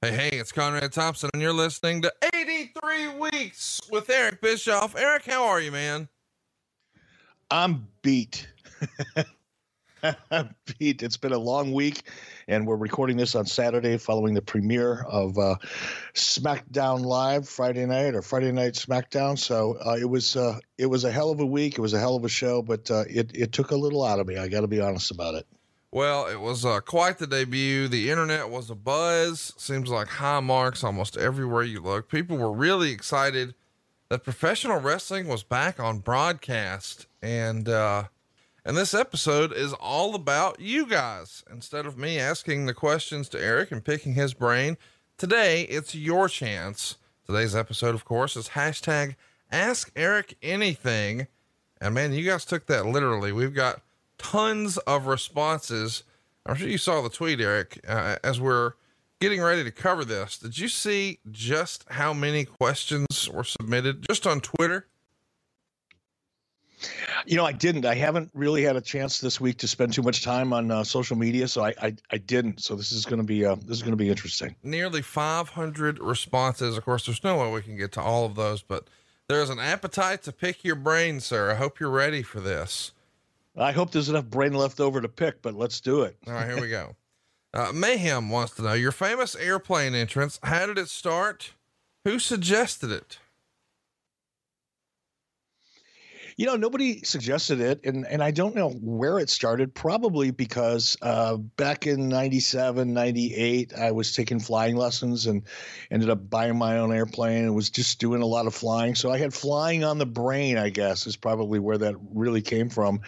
[0.00, 4.94] Hey, hey, it's Conrad Thompson, and you're listening to 83 Weeks with Eric Bischoff.
[4.94, 6.08] Eric, how are you, man?
[7.50, 8.46] I'm beat.
[10.30, 11.02] I'm beat.
[11.02, 12.02] It's been a long week,
[12.46, 15.56] and we're recording this on Saturday following the premiere of uh,
[16.14, 19.36] SmackDown Live Friday night or Friday Night SmackDown.
[19.36, 21.76] So uh, it was uh, it was a hell of a week.
[21.76, 24.20] It was a hell of a show, but uh, it it took a little out
[24.20, 24.36] of me.
[24.36, 25.48] I got to be honest about it.
[25.90, 27.88] Well, it was uh, quite the debut.
[27.88, 29.54] The internet was a buzz.
[29.56, 32.10] Seems like high marks almost everywhere you look.
[32.10, 33.54] People were really excited
[34.10, 37.06] that professional wrestling was back on broadcast.
[37.22, 38.04] And, uh,
[38.66, 41.42] and this episode is all about you guys.
[41.50, 44.76] Instead of me asking the questions to Eric and picking his brain,
[45.16, 46.96] today it's your chance.
[47.26, 49.16] Today's episode, of course, is hashtag
[49.50, 51.28] ask Eric anything.
[51.80, 53.32] And man, you guys took that literally.
[53.32, 53.80] We've got
[54.18, 56.02] tons of responses.
[56.46, 58.72] I'm sure you saw the tweet, Eric, uh, as we're
[59.20, 60.38] getting ready to cover this.
[60.38, 64.86] Did you see just how many questions were submitted just on Twitter?
[67.26, 67.84] You know, I didn't.
[67.84, 70.84] I haven't really had a chance this week to spend too much time on uh,
[70.84, 72.62] social media, so I, I, I didn't.
[72.62, 74.54] So this is going to be uh, this is going to be interesting.
[74.62, 76.76] Nearly 500 responses.
[76.76, 78.86] Of course, there's no way we can get to all of those, but
[79.28, 81.50] there's an appetite to pick your brain, sir.
[81.50, 82.92] I hope you're ready for this.
[83.58, 86.16] I hope there's enough brain left over to pick, but let's do it.
[86.26, 86.96] All right, here we go.
[87.54, 90.38] Uh, Mayhem wants to know your famous airplane entrance.
[90.42, 91.54] How did it start?
[92.04, 93.18] Who suggested it?
[96.38, 99.74] You know, nobody suggested it, and, and I don't know where it started.
[99.74, 105.42] Probably because uh, back in 97, 98, I was taking flying lessons and
[105.90, 108.94] ended up buying my own airplane and was just doing a lot of flying.
[108.94, 112.68] So I had flying on the brain, I guess, is probably where that really came
[112.70, 113.00] from.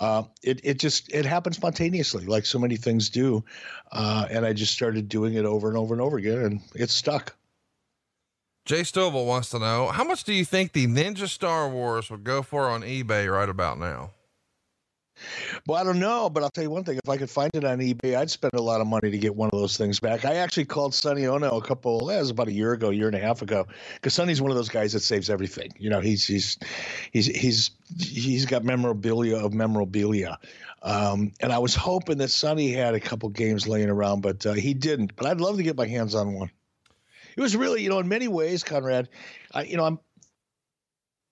[0.00, 3.44] Uh, it, it just it happened spontaneously, like so many things do.
[3.92, 6.90] Uh, and I just started doing it over and over and over again, and it
[6.90, 7.36] stuck.
[8.64, 12.22] Jay Stovall wants to know how much do you think the Ninja Star Wars would
[12.22, 14.12] go for on eBay right about now?
[15.66, 16.98] Well, I don't know, but I'll tell you one thing.
[17.02, 19.34] If I could find it on eBay, I'd spend a lot of money to get
[19.34, 20.24] one of those things back.
[20.24, 23.16] I actually called Sonny Onoo a couple, that was about a year ago, year and
[23.16, 25.72] a half ago, because Sonny's one of those guys that saves everything.
[25.78, 26.58] You know, he's, he's,
[27.12, 30.38] he's, he's, he's got memorabilia of memorabilia.
[30.82, 34.52] Um, and I was hoping that Sonny had a couple games laying around, but uh,
[34.52, 35.14] he didn't.
[35.16, 36.50] But I'd love to get my hands on one
[37.36, 39.08] it was really, you know, in many ways, Conrad,
[39.52, 39.98] I, you know, I'm,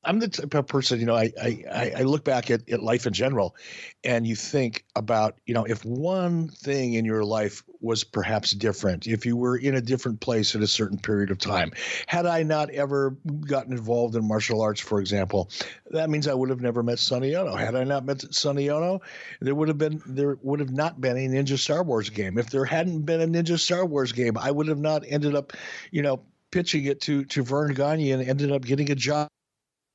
[0.02, 3.06] I'm the type of person, you know, I, I, I look back at, at life
[3.06, 3.54] in general
[4.02, 9.06] and you think about, you know, if one thing in your life was perhaps different,
[9.06, 11.70] if you were in a different place at a certain period of time,
[12.06, 13.14] had I not ever
[13.46, 15.50] gotten involved in martial arts, for example,
[15.90, 17.54] that means I would have never met Sonny Onoo.
[17.58, 19.00] Had I not met Sonny Onoo,
[19.40, 22.38] there would have been, there would have not been a Ninja Star Wars game.
[22.38, 25.52] If there hadn't been a Ninja Star Wars game, I would have not ended up,
[25.90, 29.28] you know, pitching it to, to Verne Gagne and ended up getting a job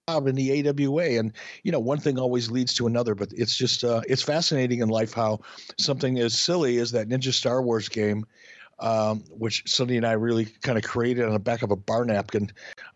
[0.07, 1.17] in the AWA.
[1.19, 1.33] And,
[1.63, 4.89] you know, one thing always leads to another, but it's just, uh, it's fascinating in
[4.89, 5.39] life how
[5.79, 8.23] something as silly as that Ninja Star Wars game,
[8.79, 12.05] um, which Sonny and I really kind of created on the back of a bar
[12.05, 12.51] napkin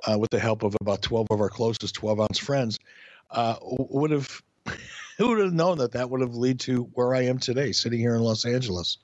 [0.05, 2.77] uh, with the help of about 12 of our closest 12 ounce friends,
[3.31, 4.43] uh, would have,
[5.17, 7.99] who would have known that that would have led to where I am today, sitting
[7.99, 8.99] here in Los Angeles.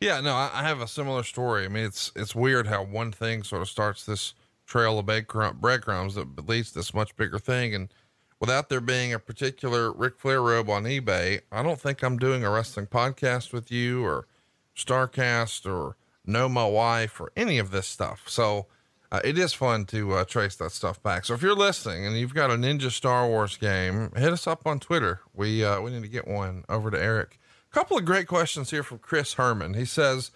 [0.00, 1.64] Yeah, no, I, I have a similar story.
[1.64, 4.34] I mean, it's, it's weird how one thing sort of starts this,
[4.68, 7.74] trail of breadcrumbs that leads to this much bigger thing.
[7.74, 7.92] And
[8.38, 12.44] without there being a particular Ric Flair robe on eBay, I don't think I'm doing
[12.44, 14.28] a wrestling podcast with you or
[14.76, 15.96] Starrcast or
[16.26, 18.24] Know My Wife or any of this stuff.
[18.26, 18.66] So
[19.10, 21.24] uh, it is fun to uh, trace that stuff back.
[21.24, 24.66] So if you're listening and you've got a Ninja Star Wars game, hit us up
[24.66, 25.22] on Twitter.
[25.34, 27.40] We, uh, we need to get one over to Eric.
[27.70, 29.74] A couple of great questions here from Chris Herman.
[29.74, 30.30] He says,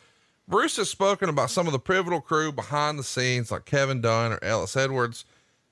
[0.48, 4.32] Bruce has spoken about some of the pivotal crew behind the scenes, like Kevin Dunn
[4.32, 5.24] or Ellis Edwards.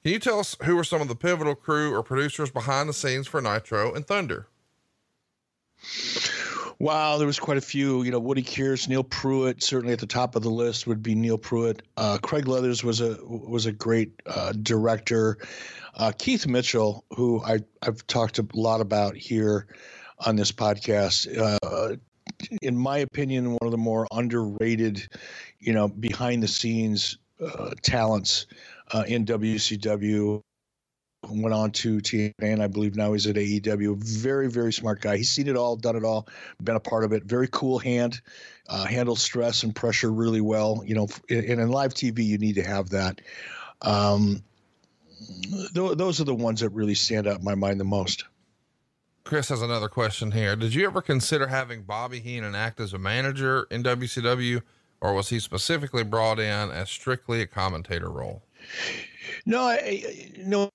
[0.02, 2.94] Can you tell us who are some of the pivotal crew or producers behind the
[2.94, 4.46] scenes for Nitro and Thunder?
[6.78, 8.02] Wow, there was quite a few.
[8.02, 11.14] You know, Woody Kears, Neil Pruitt, certainly at the top of the list would be
[11.14, 11.82] Neil Pruitt.
[11.98, 15.36] Uh, Craig Leathers was a was a great uh, director.
[15.94, 19.66] Uh, Keith Mitchell, who I I've talked a lot about here
[20.24, 21.96] on this podcast, uh,
[22.62, 25.08] in my opinion, one of the more underrated,
[25.58, 28.46] you know, behind the scenes uh, talents
[28.92, 30.40] uh, in WCW.
[31.28, 33.96] Went on to TNA, and I believe now he's at AEW.
[33.98, 35.18] Very, very smart guy.
[35.18, 36.26] He's seen it all, done it all,
[36.64, 37.24] been a part of it.
[37.24, 38.22] Very cool hand,
[38.68, 40.82] uh, handles stress and pressure really well.
[40.84, 43.20] You know, and in live TV, you need to have that.
[43.82, 44.42] Um,
[45.74, 48.24] th- those are the ones that really stand out in my mind the most.
[49.30, 50.56] Chris has another question here.
[50.56, 54.60] Did you ever consider having Bobby Heenan act as a manager in WCW
[55.00, 58.42] or was he specifically brought in as strictly a commentator role?
[59.46, 60.68] No, I, no,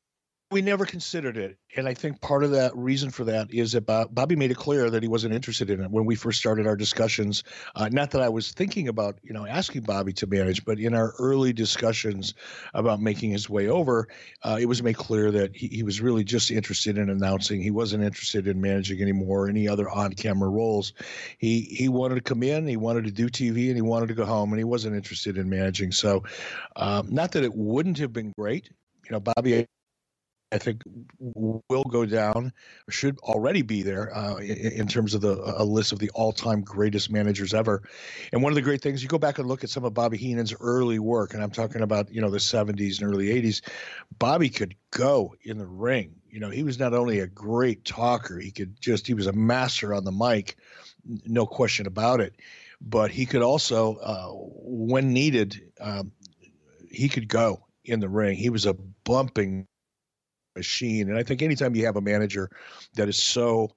[0.56, 3.86] we never considered it, and I think part of that reason for that is that
[3.86, 6.78] Bobby made it clear that he wasn't interested in it when we first started our
[6.78, 7.44] discussions.
[7.76, 10.94] Uh, not that I was thinking about, you know, asking Bobby to manage, but in
[10.94, 12.36] our early discussions
[12.74, 14.08] about making his way over,
[14.44, 17.62] uh, it was made clear that he, he was really just interested in announcing.
[17.62, 20.94] He wasn't interested in managing anymore, any other on-camera roles.
[21.38, 24.16] He he wanted to come in, he wanted to do TV, and he wanted to
[24.16, 25.92] go home, and he wasn't interested in managing.
[25.92, 26.24] So,
[26.78, 28.70] um, not that it wouldn't have been great.
[29.04, 29.68] You know, Bobby
[30.52, 30.84] I think
[31.20, 32.54] will go down,
[32.90, 36.62] should already be there uh, in, in, terms of the a list of the all-time
[36.62, 37.82] greatest managers ever.
[38.32, 40.18] And one of the great things, you go back and look at some of Bobby
[40.18, 43.62] Heenan's early work, and I'm talking about you know the 70s and early 80s.
[44.20, 46.16] Bobby could go in the ring.
[46.30, 49.34] You know, he was not only a great talker, he could just he was a
[49.34, 50.58] master on the mic,
[51.26, 52.36] no question about it.
[52.82, 56.12] But he could also, uh, when needed, um,
[56.92, 58.38] he could go in the ring.
[58.38, 59.68] He was a bumping
[60.56, 61.10] machine.
[61.10, 62.50] And I think anytime you have a manager
[62.96, 63.72] that is so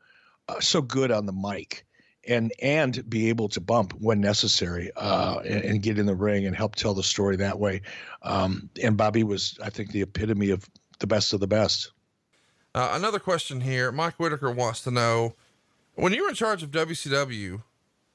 [0.48, 1.84] uh, so good on the mic
[2.26, 6.46] and and be able to bump when necessary uh, and, and, get in the ring
[6.46, 7.82] and help tell the story that way.
[8.22, 11.92] Um, and Bobby was, I think, the epitome of the best of the best.
[12.74, 13.90] Uh, another question here.
[13.92, 15.34] Mike Whitaker wants to know
[15.94, 17.62] when you were in charge of WCW,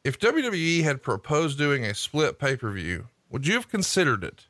[0.03, 4.45] if WWE had proposed doing a split pay per view, would you have considered it?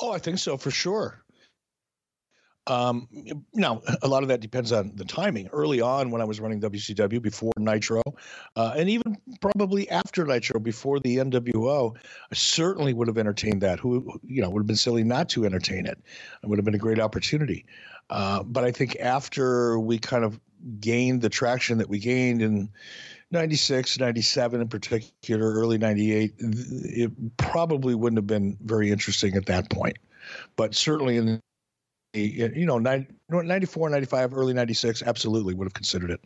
[0.00, 1.23] Oh, I think so for sure.
[2.66, 3.08] Um,
[3.52, 5.48] now, a lot of that depends on the timing.
[5.48, 8.02] Early on, when I was running WCW before Nitro,
[8.56, 13.80] uh, and even probably after Nitro, before the NWO, I certainly would have entertained that.
[13.80, 15.98] Who, you know, would have been silly not to entertain it.
[16.42, 17.66] It would have been a great opportunity.
[18.08, 20.40] Uh, but I think after we kind of
[20.80, 22.70] gained the traction that we gained in
[23.30, 29.68] 96, 97 in particular, early 98, it probably wouldn't have been very interesting at that
[29.68, 29.98] point.
[30.56, 31.40] But certainly in
[32.14, 36.20] you know, 94, 95, early 96, absolutely would have considered it.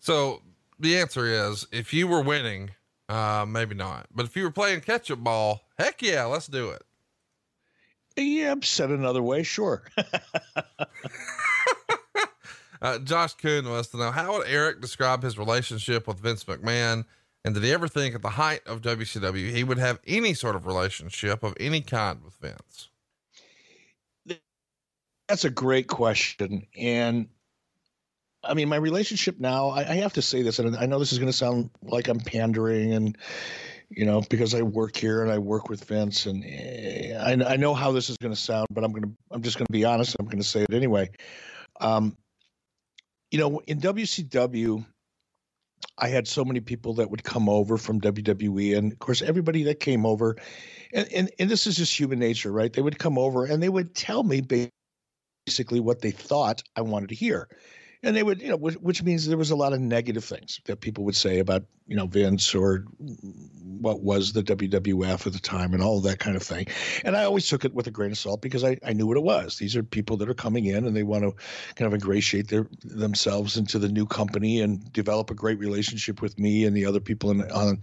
[0.00, 0.42] So
[0.78, 2.70] the answer is if you were winning,
[3.08, 4.06] uh, maybe not.
[4.14, 6.82] But if you were playing catch up ball, heck yeah, let's do it.
[8.16, 9.84] Yeah, said another way, sure.
[12.82, 17.04] uh, Josh Kuhn wants to know how would Eric describe his relationship with Vince McMahon?
[17.44, 20.56] And did he ever think at the height of WCW he would have any sort
[20.56, 22.88] of relationship of any kind with Vince?
[25.28, 26.66] That's a great question.
[26.76, 27.28] And
[28.42, 31.12] I mean, my relationship now, I, I have to say this, and I know this
[31.12, 33.18] is going to sound like I'm pandering and,
[33.90, 37.56] you know, because I work here and I work with Vince and eh, I, I
[37.56, 39.72] know how this is going to sound, but I'm going to, I'm just going to
[39.72, 40.16] be honest.
[40.18, 41.10] I'm going to say it anyway.
[41.80, 42.16] Um,
[43.30, 44.84] you know, in WCW,
[45.98, 49.64] I had so many people that would come over from WWE, and of course, everybody
[49.64, 50.36] that came over,
[50.92, 52.72] and, and, and this is just human nature, right?
[52.72, 54.40] They would come over and they would tell me
[55.48, 57.48] basically what they thought I wanted to hear.
[58.02, 60.60] And they would, you know, which, which, means there was a lot of negative things
[60.66, 62.84] that people would say about, you know, Vince or
[63.80, 66.66] what was the WWF at the time and all that kind of thing.
[67.02, 69.16] And I always took it with a grain of salt because I, I knew what
[69.16, 69.56] it was.
[69.56, 71.32] These are people that are coming in and they want to
[71.76, 76.38] kind of ingratiate their themselves into the new company and develop a great relationship with
[76.38, 77.80] me and the other people in, on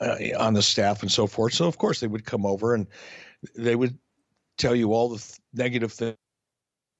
[0.00, 1.52] uh, on the staff and so forth.
[1.52, 2.86] So of course they would come over and
[3.56, 3.98] they would
[4.56, 6.16] tell you all the th- negative things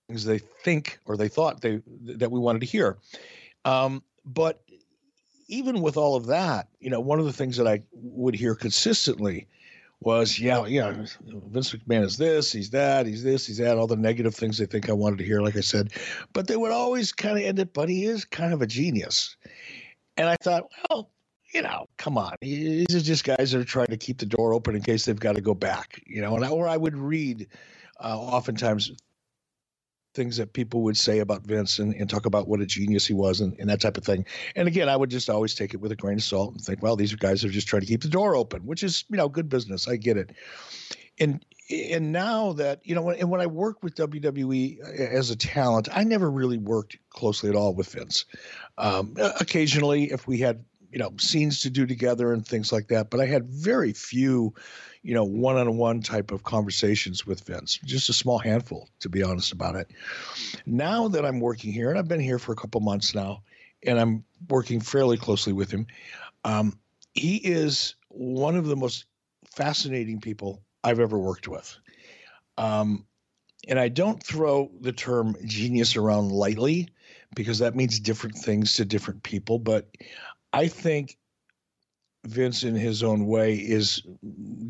[0.09, 2.99] things they think or they thought they that we wanted to hear.
[3.65, 4.63] Um, but
[5.49, 8.55] even with all of that, you know, one of the things that I would hear
[8.55, 9.47] consistently
[10.01, 13.97] was, yeah, yeah, Vince McMahon is this, he's that, he's this, he's that, all the
[13.97, 15.93] negative things they think I wanted to hear, like I said.
[16.33, 19.37] But they would always kind of end it, but he is kind of a genius.
[20.17, 21.11] And I thought, well,
[21.53, 22.37] you know, come on.
[22.43, 25.19] These are just guys that are trying to keep the door open in case they've
[25.19, 27.49] got to go back, you know, and I, or I would read
[27.99, 28.93] uh, oftentimes
[30.19, 33.15] things that people would say about Vince and, and talk about what a genius he
[33.15, 34.27] was and, and, that type of thing.
[34.57, 36.83] And again, I would just always take it with a grain of salt and think,
[36.83, 39.29] well, these guys are just trying to keep the door open, which is, you know,
[39.29, 39.87] good business.
[39.87, 40.33] I get it.
[41.21, 45.89] And and now that you know, and when I worked with WWE as a talent,
[45.93, 48.25] I never really worked closely at all with Vince.
[48.79, 53.11] Um, occasionally, if we had you know scenes to do together and things like that,
[53.11, 54.55] but I had very few
[55.03, 57.79] you know, one on one type of conversations with Vince.
[57.85, 59.91] Just a small handful, to be honest about it.
[60.67, 63.43] Now that I'm working here, and I've been here for a couple months now,
[63.85, 65.87] and I'm working fairly closely with him,
[66.45, 66.79] um,
[67.15, 69.07] he is one of the most
[69.45, 71.79] fascinating people I've ever worked with.
[72.57, 73.07] Um,
[73.69, 76.89] and I don't throw the term genius around lightly
[77.35, 79.59] because that means different things to different people.
[79.59, 79.89] But
[80.53, 81.19] I think
[82.27, 84.03] Vince, in his own way, is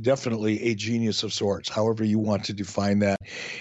[0.00, 3.18] definitely a genius of sorts, however you want to define that.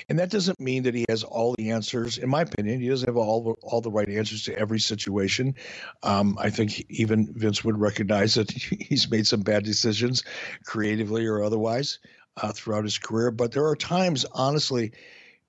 [0.10, 2.18] And that doesn't mean that he has all the answers.
[2.18, 5.56] In my opinion, he doesn't have all all the right answers to every situation.
[6.04, 10.24] Um, I think even Vince would recognize that he's made some bad decisions,
[10.66, 12.00] creatively or otherwise,
[12.36, 13.32] uh, throughout his career.
[13.32, 14.92] But there are times, honestly,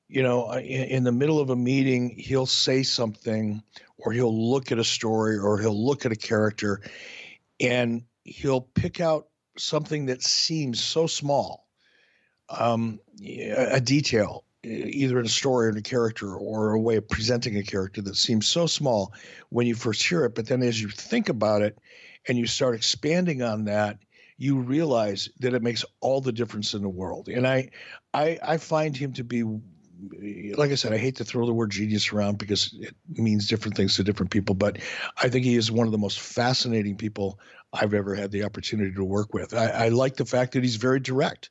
[0.09, 3.63] you know, in, in the middle of a meeting, he'll say something,
[3.99, 6.81] or he'll look at a story, or he'll look at a character,
[7.61, 11.67] and he'll pick out something that seems so small,
[12.49, 17.09] um, a detail, either in a story or in a character or a way of
[17.09, 19.13] presenting a character that seems so small
[19.51, 20.35] when you first hear it.
[20.35, 21.79] But then as you think about it
[22.27, 23.99] and you start expanding on that,
[24.37, 27.29] you realize that it makes all the difference in the world.
[27.29, 27.71] And I,
[28.15, 29.43] I, I find him to be
[30.57, 33.77] like I said, I hate to throw the word genius around because it means different
[33.77, 34.79] things to different people, but
[35.21, 37.41] I think he is one of the most fascinating people
[37.73, 39.55] I've ever had the opportunity to work with.
[39.55, 41.51] I, I like the fact that he's very direct.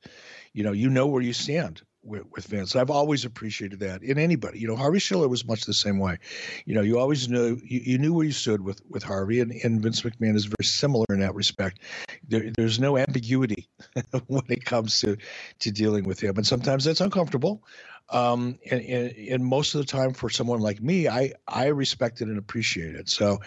[0.54, 2.76] You know, you know where you stand with, with Vince.
[2.76, 4.60] I've always appreciated that in anybody.
[4.60, 6.18] You know, Harvey Schiller was much the same way.
[6.66, 9.52] You know, you always knew you, you knew where you stood with with Harvey, and,
[9.64, 11.80] and Vince McMahon is very similar in that respect.
[12.28, 13.68] There, there's no ambiguity
[14.28, 15.18] when it comes to
[15.60, 17.64] to dealing with him, and sometimes that's uncomfortable.
[18.10, 22.22] Um, and, and, and, most of the time for someone like me, I, I respect
[22.22, 23.10] it and appreciate it.
[23.10, 23.42] So,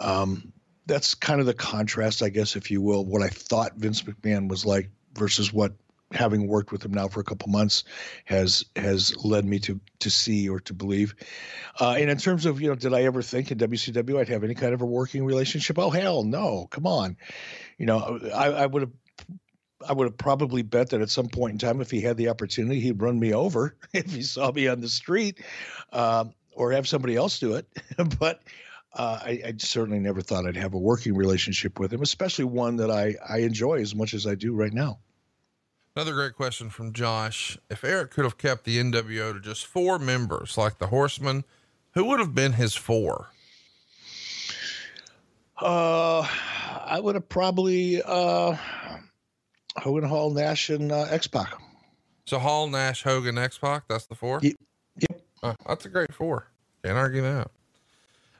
[0.00, 0.50] um,
[0.86, 4.48] that's kind of the contrast, I guess, if you will, what I thought Vince McMahon
[4.48, 5.74] was like versus what
[6.12, 7.84] having worked with him now for a couple months
[8.24, 11.14] has has led me to to see or to believe.
[11.78, 14.44] Uh, and in terms of you know, did I ever think in WCW I'd have
[14.44, 15.78] any kind of a working relationship?
[15.78, 16.66] Oh hell no!
[16.70, 17.16] Come on,
[17.76, 18.92] you know, I, I would have.
[19.88, 22.30] I would have probably bet that at some point in time, if he had the
[22.30, 25.38] opportunity, he'd run me over if he saw me on the street,
[25.92, 27.68] um, or have somebody else do it.
[28.18, 28.42] but
[28.92, 32.76] uh, I, I, certainly never thought I'd have a working relationship with him, especially one
[32.76, 34.98] that I, I enjoy as much as I do right now.
[35.98, 37.58] Another great question from Josh.
[37.68, 41.42] If Eric could have kept the NWO to just four members like the Horsemen,
[41.94, 43.30] who would have been his four?
[45.60, 46.24] Uh,
[46.84, 48.56] I would have probably uh,
[49.76, 51.60] Hogan, Hall, Nash, and uh, X Pac.
[52.26, 53.88] So Hall, Nash, Hogan, X Pac.
[53.88, 54.38] That's the four.
[54.40, 54.54] Yep.
[55.42, 56.46] Uh, that's a great four.
[56.84, 57.50] Can't argue that.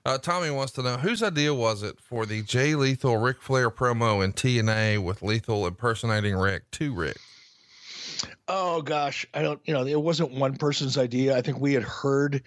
[0.07, 3.69] Uh, Tommy wants to know whose idea was it for the Jay Lethal Ric Flair
[3.69, 7.17] promo in TNA with Lethal impersonating Ric to Ric?
[8.49, 9.61] Oh gosh, I don't.
[9.65, 11.37] You know, it wasn't one person's idea.
[11.37, 12.43] I think we had heard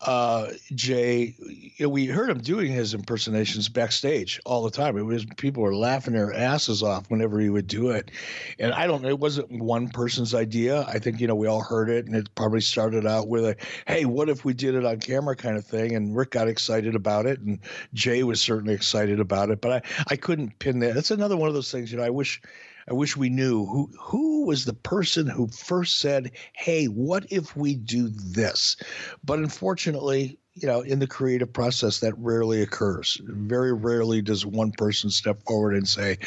[0.00, 4.96] uh, Jay, you know, we heard him doing his impersonations backstage all the time.
[4.96, 8.12] It was people were laughing their asses off whenever he would do it.
[8.60, 10.82] And I don't it wasn't one person's idea.
[10.82, 13.56] I think, you know, we all heard it and it probably started out with a,
[13.86, 15.96] hey, what if we did it on camera kind of thing?
[15.96, 17.58] And Ric got excited about it and
[17.92, 19.60] Jay was certainly excited about it.
[19.60, 20.94] But I, I couldn't pin that.
[20.94, 22.40] That's another one of those things, you know, I wish
[22.88, 27.54] I wish we knew who who was the person who first said, "Hey, what if
[27.56, 28.76] we do this?"
[29.22, 33.20] But unfortunately, you know, in the creative process, that rarely occurs.
[33.24, 36.18] Very rarely does one person step forward and say,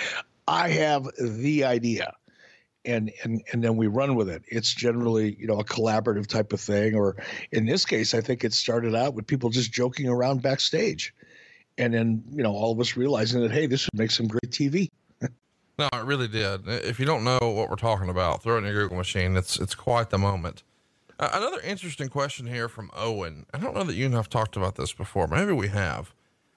[0.48, 2.14] "I have the idea."
[2.84, 4.44] and and and then we run with it.
[4.48, 7.16] It's generally you know a collaborative type of thing, or
[7.52, 11.14] in this case, I think it started out with people just joking around backstage,
[11.78, 14.50] and then you know all of us realizing that hey, this would make some great
[14.50, 14.90] TV.
[15.80, 16.68] No, it really did.
[16.68, 19.36] If you don't know what we're talking about, throw it in your Google machine.
[19.36, 20.64] It's it's quite the moment.
[21.20, 23.46] Uh, another interesting question here from Owen.
[23.54, 25.28] I don't know that you and I have talked about this before.
[25.28, 26.14] Maybe we have.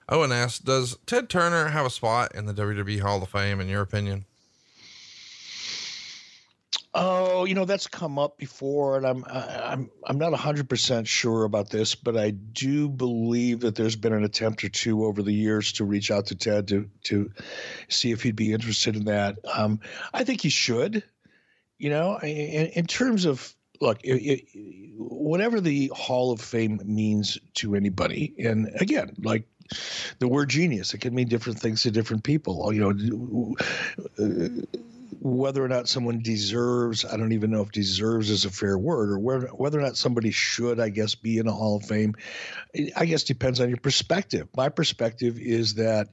[0.09, 3.67] Owen asks, "Does Ted Turner have a spot in the WWE Hall of Fame, in
[3.67, 4.25] your opinion?"
[6.93, 11.43] Oh, you know that's come up before, and I'm I'm I'm not hundred percent sure
[11.43, 15.33] about this, but I do believe that there's been an attempt or two over the
[15.33, 17.31] years to reach out to Ted to to
[17.89, 19.37] see if he'd be interested in that.
[19.53, 19.79] Um,
[20.13, 21.03] I think he should.
[21.77, 24.45] You know, in, in terms of look, it, it,
[24.97, 29.47] whatever the Hall of Fame means to anybody, and again, like
[30.19, 32.71] the word genius, it can mean different things to different people.
[32.73, 32.93] You
[34.17, 34.85] know.
[35.27, 39.09] Whether or not someone deserves, I don't even know if deserves is a fair word,
[39.09, 42.13] or whether, whether or not somebody should, I guess, be in a Hall of Fame,
[42.95, 44.47] I guess depends on your perspective.
[44.55, 46.09] My perspective is that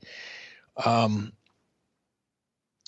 [0.83, 1.35] um,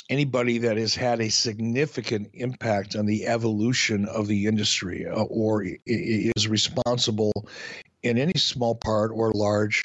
[0.08, 5.66] anybody that has had a significant impact on the evolution of the industry uh, or
[5.84, 7.32] is responsible
[8.02, 9.84] in any small part or large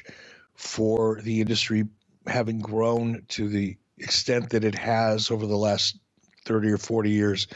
[0.55, 1.85] for the industry
[2.27, 5.99] having grown to the extent that it has over the last
[6.45, 7.47] 30 or 40 years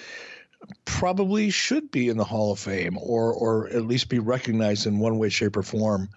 [0.86, 5.00] probably should be in the Hall of Fame or or at least be recognized in
[5.00, 6.10] one way, shape, or form.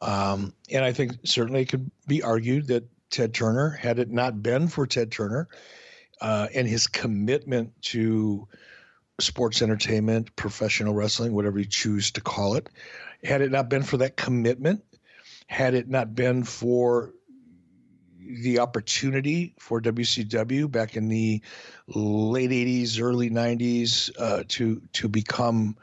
[0.00, 4.42] Um, and I think certainly it could be argued that Ted Turner, had it not
[4.42, 5.48] been for Ted Turner
[6.20, 8.46] uh, and his commitment to
[9.20, 12.68] sports entertainment, professional wrestling, whatever you choose to call it,
[13.24, 14.82] had it not been for that commitment,
[15.46, 17.14] had it not been for
[18.26, 21.40] the opportunity for WCW back in the
[21.88, 25.76] late 80s, early 90s uh, to to become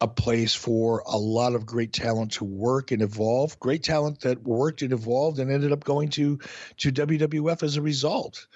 [0.00, 3.58] a place for a lot of great talent to work and evolve.
[3.60, 6.38] Great talent that worked and evolved and ended up going to
[6.78, 8.46] to WWF as a result.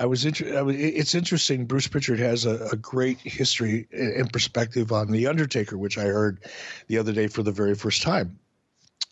[0.00, 1.66] I was, inter- I was it's interesting.
[1.66, 6.44] Bruce Pritchard has a, a, great history and perspective on the Undertaker, which I heard
[6.86, 8.38] the other day for the very first time,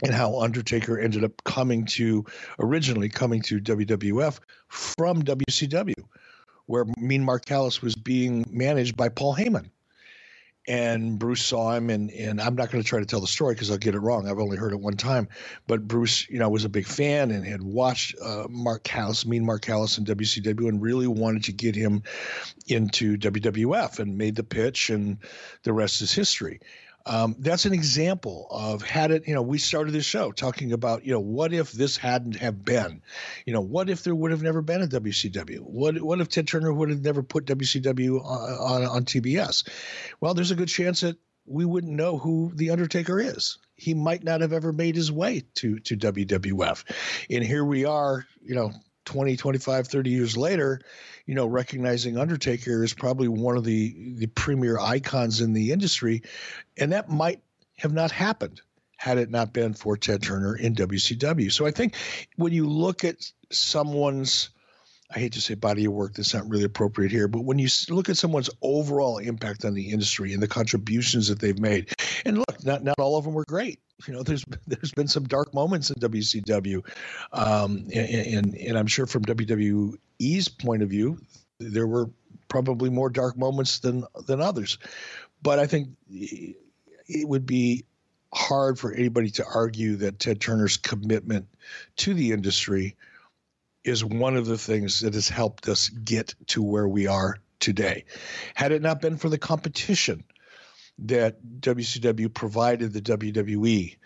[0.02, 2.24] and how Undertaker ended up coming to
[2.58, 4.38] originally coming to WWF
[4.68, 6.04] from WCW,
[6.66, 9.70] where Mean Mark Callous was being managed by Paul Heyman
[10.68, 13.54] and Bruce saw him, and and I'm not going to try to tell the story
[13.54, 14.28] because I'll get it wrong.
[14.28, 15.28] I've only heard it one time,
[15.66, 19.44] but Bruce, you know, was a big fan and had watched uh, Mark Callous, Mean
[19.44, 22.02] Mark Callous in WCW, and really wanted to get him
[22.66, 25.18] into WWF, and made the pitch, and
[25.62, 26.60] the rest is history.
[27.06, 31.06] Um, that's an example of had it, you know, we started this show talking about,
[31.06, 33.00] you know, what if this hadn't have been,
[33.46, 35.60] you know, what if there would have never been a WCW?
[35.60, 39.68] What what if Ted Turner would have never put WCW on, on, on TBS?
[40.20, 43.58] Well, there's a good chance that we wouldn't know who the Undertaker is.
[43.76, 46.84] He might not have ever made his way to to WWF.
[47.30, 48.72] And here we are, you know,
[49.06, 50.80] 20, 25, 30 years later,
[51.24, 56.22] you know, recognizing Undertaker is probably one of the the premier icons in the industry,
[56.76, 57.40] and that might
[57.78, 58.60] have not happened
[58.96, 61.52] had it not been for Ted Turner in WCW.
[61.52, 61.94] So I think
[62.36, 64.50] when you look at someone's
[65.14, 67.68] I hate to say body of work, that's not really appropriate here, but when you
[67.90, 71.92] look at someone's overall impact on the industry and the contributions that they've made,
[72.24, 73.78] and look, not not all of them were great.
[74.06, 76.84] You know, there's there's been some dark moments in WCW,
[77.32, 81.18] um, and, and and I'm sure from WWE's point of view,
[81.60, 82.10] there were
[82.48, 84.78] probably more dark moments than than others,
[85.42, 87.84] but I think it would be
[88.34, 91.46] hard for anybody to argue that Ted Turner's commitment
[91.96, 92.96] to the industry
[93.86, 98.04] is one of the things that has helped us get to where we are today.
[98.54, 100.24] Had it not been for the competition
[100.98, 103.96] that WCW provided the WWE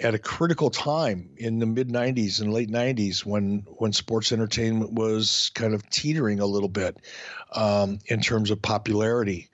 [0.00, 4.92] at a critical time in the mid 90s and late 90s when when sports entertainment
[4.92, 6.96] was kind of teetering a little bit
[7.52, 9.50] um, in terms of popularity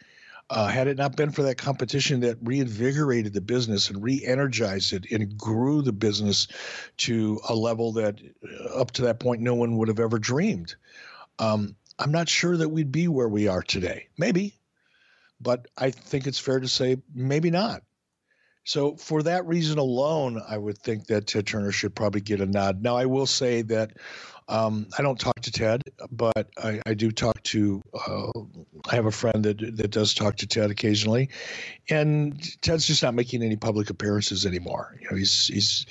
[0.51, 5.11] uh, had it not been for that competition that reinvigorated the business and re-energized it
[5.11, 6.49] and grew the business
[6.99, 10.75] to a level that uh, up to that point no one would have ever dreamed.
[11.39, 14.09] Um, i'm not sure that we'd be where we are today.
[14.19, 14.55] Maybe
[15.41, 17.83] but i think it's fair to say maybe not.
[18.65, 22.47] So for that reason alone, I would think that Ted Turner should probably get a
[22.47, 22.83] nod.
[22.83, 23.93] Now, I will say that
[24.49, 27.83] um, I don't talk to Ted, but I, I do talk to.
[27.95, 28.31] Uh,
[28.91, 31.31] I have a friend that that does talk to Ted occasionally,
[31.89, 34.97] and Ted's just not making any public appearances anymore.
[35.01, 35.87] You know, he's he's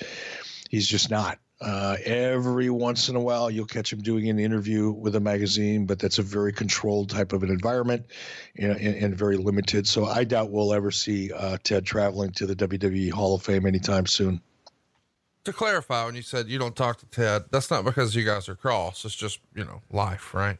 [0.70, 1.38] he's just not.
[1.60, 5.86] Uh, every once in a while, you'll catch him doing an interview with a magazine,
[5.86, 8.04] but that's a very controlled type of an environment
[8.56, 9.86] and, and, and very limited.
[9.86, 13.66] So I doubt we'll ever see uh, Ted traveling to the WWE Hall of Fame
[13.66, 14.42] anytime soon.
[15.44, 18.48] To clarify, when you said you don't talk to Ted, that's not because you guys
[18.48, 19.04] are cross.
[19.04, 20.56] It's just, you know, life, right?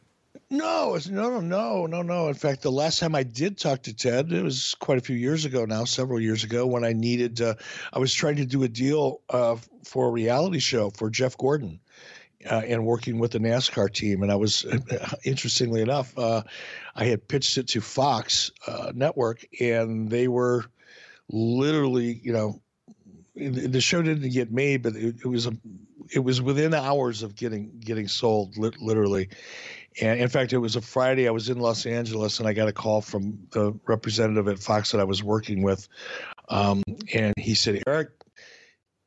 [0.51, 2.27] No, it's no, no, no, no, no.
[2.27, 5.15] In fact, the last time I did talk to Ted, it was quite a few
[5.15, 7.55] years ago now, several years ago, when I needed, uh,
[7.93, 11.79] I was trying to do a deal uh, for a reality show for Jeff Gordon.
[12.47, 14.21] Uh, and working with the NASCAR team.
[14.21, 14.67] And I was,
[15.23, 16.43] interestingly enough, uh,
[16.95, 20.65] I had pitched it to Fox uh, Network, and they were
[21.27, 22.61] literally, you know,
[23.35, 25.53] the show didn't get made, but it, it was a,
[26.13, 29.29] it was within hours of getting getting sold, li- literally.
[30.01, 31.27] And in fact, it was a Friday.
[31.27, 34.91] I was in Los Angeles, and I got a call from the representative at Fox
[34.91, 35.87] that I was working with,
[36.49, 38.09] um, and he said, "Eric,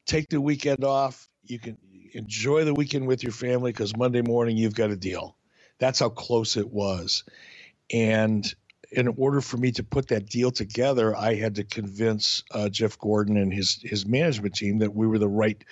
[0.07, 1.29] take the weekend off.
[1.45, 1.79] You can
[2.15, 5.37] enjoy the weekend with your family because Monday morning you've got a deal."
[5.81, 7.25] That's how close it was,
[7.93, 8.47] and
[8.91, 12.99] in order for me to put that deal together, I had to convince uh, Jeff
[12.99, 15.63] Gordon and his his management team that we were the right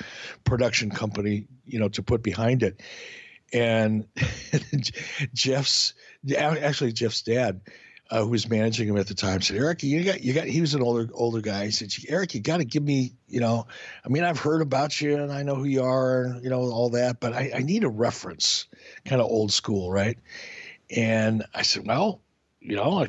[0.44, 2.80] production company, you know, to put behind it
[3.52, 4.06] and
[5.34, 5.94] Jeff's
[6.36, 7.60] actually Jeff's dad,
[8.10, 10.60] uh, who was managing him at the time, said, "Eric, you got you got." He
[10.60, 11.66] was an older older guy.
[11.66, 13.66] He said, "Eric, you got to give me, you know,
[14.04, 16.60] I mean, I've heard about you and I know who you are, and you know
[16.60, 18.66] all that, but I, I need a reference,
[19.04, 20.18] kind of old school, right?"
[20.94, 22.20] And I said, "Well,
[22.66, 23.08] you know, I,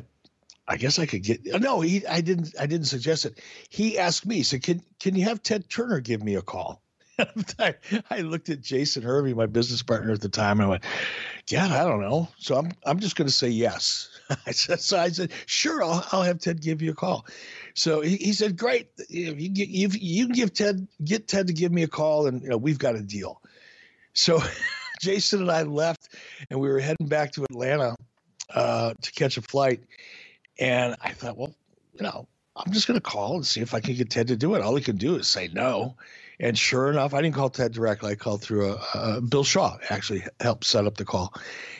[0.68, 1.80] I guess I could get no.
[1.80, 2.54] He, I didn't.
[2.60, 3.40] I didn't suggest it.
[3.70, 4.36] He asked me.
[4.36, 6.82] He said, "Can can you have Ted Turner give me a call?"
[7.58, 7.74] I,
[8.10, 10.84] I looked at Jason Hervey, my business partner at the time, and I went,
[11.48, 14.08] "Yeah, I don't know." So I'm I'm just going to say yes.
[14.46, 17.26] I said, so I said, "Sure, I'll, I'll have Ted give you a call."
[17.74, 21.52] So he, he said, "Great, you get, you you can give Ted get Ted to
[21.52, 23.42] give me a call, and you know we've got a deal."
[24.12, 24.40] So
[25.00, 26.14] Jason and I left,
[26.50, 27.96] and we were heading back to Atlanta
[28.50, 29.80] uh, to catch a flight,
[30.58, 31.54] and I thought, well,
[31.94, 34.36] you know, I'm just going to call and see if I can get Ted to
[34.36, 34.62] do it.
[34.62, 35.96] All he can do is say no.
[36.40, 38.12] And sure enough, I didn't call Ted directly.
[38.12, 41.34] I called through a, a Bill Shaw, actually helped set up the call.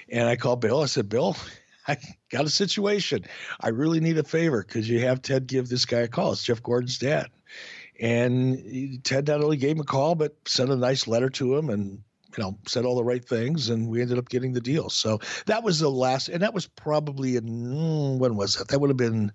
[0.09, 0.83] And I called Bill.
[0.83, 1.37] I said, Bill,
[1.89, 1.97] I
[2.31, 3.25] got a situation.
[3.61, 4.63] I really need a favor.
[4.63, 6.33] Could you have Ted give this guy a call?
[6.33, 7.29] It's Jeff Gordon's dad.
[8.01, 11.71] And Ted not only gave him a call, but sent a nice letter to him
[11.71, 12.03] and
[12.37, 14.91] you know said all the right things and we ended up getting the deal.
[14.91, 18.69] So that was the last and that was probably in mm, when was that?
[18.69, 19.33] That would have been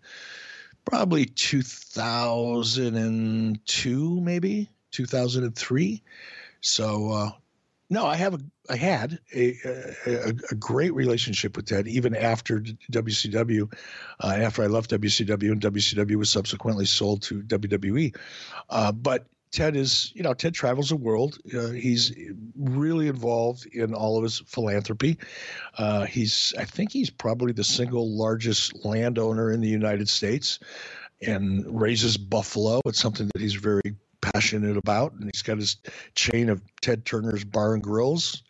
[0.85, 6.03] probably 2002 maybe 2003
[6.61, 7.31] so uh,
[7.89, 9.55] no i have a i had a,
[10.05, 12.59] a, a great relationship with ted even after
[12.91, 13.73] wcw
[14.21, 18.13] uh, after i left wcw and wcw was subsequently sold to wwe
[18.69, 21.37] uh, but Ted is, you know, Ted travels the world.
[21.55, 22.11] Uh, he's
[22.57, 25.19] really involved in all of his philanthropy.
[25.77, 30.59] Uh, he's, I think, he's probably the single largest landowner in the United States,
[31.21, 32.81] and raises buffalo.
[32.85, 35.77] It's something that he's very passionate about, and he's got his
[36.15, 38.41] chain of Ted Turner's Bar and Grills.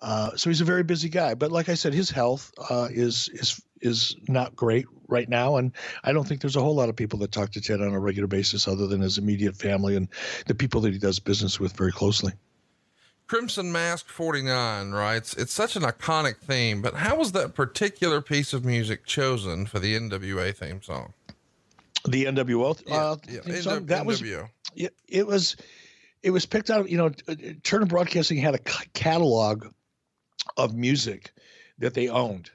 [0.00, 1.34] Uh, so he's a very busy guy.
[1.34, 5.72] But like I said, his health uh, is is is not great right now, and
[6.04, 7.98] I don't think there's a whole lot of people that talk to Ted on a
[7.98, 10.08] regular basis, other than his immediate family and
[10.46, 12.32] the people that he does business with very closely.
[13.26, 18.52] Crimson Mask 49 writes, It's such an iconic theme, but how was that particular piece
[18.52, 21.12] of music chosen for the NWA theme song?
[22.06, 23.60] The NWO uh, yeah, yeah.
[23.60, 23.86] Song?
[23.86, 25.56] that was it, it was
[26.22, 26.88] it was picked out.
[26.88, 27.10] You know,
[27.64, 28.58] Turner Broadcasting had a
[28.94, 29.66] catalog
[30.56, 31.32] of music
[31.78, 32.50] that they owned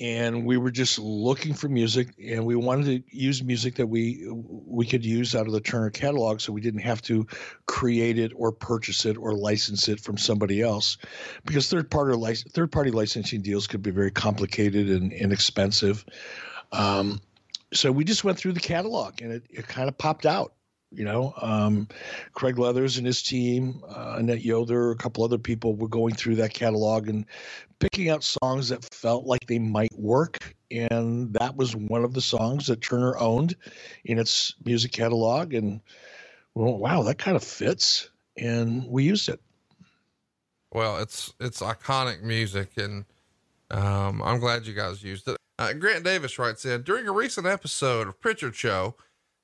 [0.00, 4.26] and we were just looking for music and we wanted to use music that we
[4.30, 7.26] we could use out of the Turner catalog so we didn't have to
[7.66, 10.96] create it or purchase it or license it from somebody else
[11.44, 16.04] because third party third party licensing deals could be very complicated and inexpensive
[16.72, 17.20] um,
[17.72, 20.54] so we just went through the catalog and it, it kind of popped out
[20.92, 21.88] you know, um,
[22.32, 26.36] Craig Leathers and his team, uh, Annette Yoder, a couple other people were going through
[26.36, 27.24] that catalog and
[27.78, 30.54] picking out songs that felt like they might work.
[30.70, 33.56] And that was one of the songs that Turner owned
[34.04, 35.54] in its music catalog.
[35.54, 35.80] And
[36.54, 38.10] wow, that kind of fits.
[38.36, 39.40] And we used it.
[40.72, 43.04] Well, it's it's iconic music, and
[43.72, 45.36] um, I'm glad you guys used it.
[45.58, 48.94] Uh, Grant Davis writes in during a recent episode of Pritchard Show.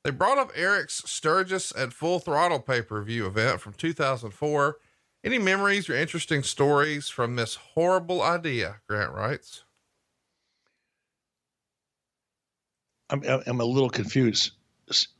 [0.07, 4.77] They brought up Eric's Sturgis at Full Throttle pay per view event from 2004.
[5.25, 8.77] Any memories or interesting stories from this horrible idea?
[8.87, 9.64] Grant writes.
[13.11, 14.53] I'm, I'm a little confused.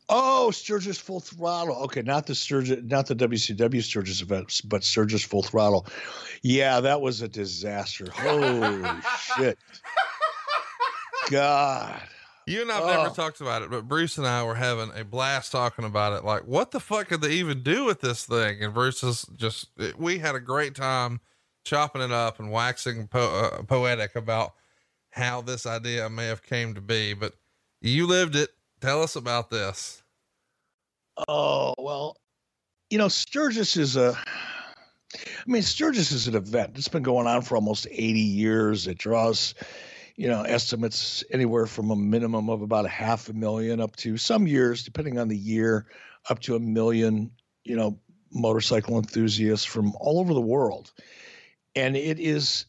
[0.09, 1.83] Oh, Sturgis Full Throttle.
[1.87, 5.89] Okay, not the Sturgis, not the WCW Sturgis event, but Sturgis Full Throttle.
[6.45, 8.09] Yeah, that was a disaster.
[8.13, 8.85] Holy
[9.37, 9.59] shit.
[11.29, 12.01] God.
[12.47, 13.03] You and I've oh.
[13.03, 16.25] never talked about it, but Bruce and I were having a blast talking about it.
[16.25, 18.63] Like, what the fuck could they even do with this thing?
[18.63, 21.21] And Bruce is just, it, we had a great time
[21.65, 24.55] chopping it up and waxing po- uh, poetic about
[25.11, 27.15] how this idea may have came to be.
[27.15, 27.35] But
[27.81, 28.51] you lived it.
[28.81, 30.05] Tell us about this.
[31.27, 32.17] Oh, well,
[32.91, 34.17] you know, Sturgis is a,
[35.15, 36.73] I mean, Sturgis is an event.
[36.77, 38.87] It's been going on for almost 80 years.
[38.87, 39.55] It draws,
[40.17, 44.17] you know, estimates anywhere from a minimum of about a half a million up to
[44.17, 45.87] some years, depending on the year,
[46.31, 47.31] up to a million,
[47.65, 47.99] you know,
[48.33, 50.93] motorcycle enthusiasts from all over the world.
[51.75, 52.67] And it is,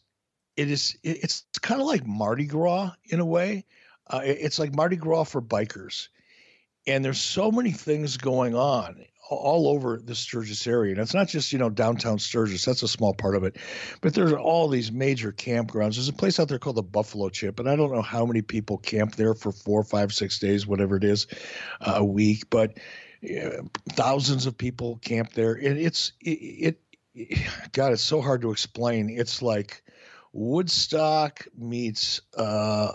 [0.56, 3.64] it is, it's kind of like Mardi Gras in a way.
[4.06, 6.08] Uh, it's like Mardi Gras for bikers.
[6.86, 10.92] And there's so many things going on all over the Sturgis area.
[10.92, 13.56] And it's not just, you know, downtown Sturgis, that's a small part of it.
[14.00, 15.94] But there's all these major campgrounds.
[15.94, 18.42] There's a place out there called the Buffalo Chip, and I don't know how many
[18.42, 21.26] people camp there for four, five, six days, whatever it is,
[21.80, 22.78] uh, a week, but
[23.90, 25.54] thousands of people camp there.
[25.54, 26.78] And it's, it,
[27.14, 27.38] it,
[27.72, 29.10] God, it's so hard to explain.
[29.10, 29.82] It's like
[30.32, 32.92] Woodstock meets uh,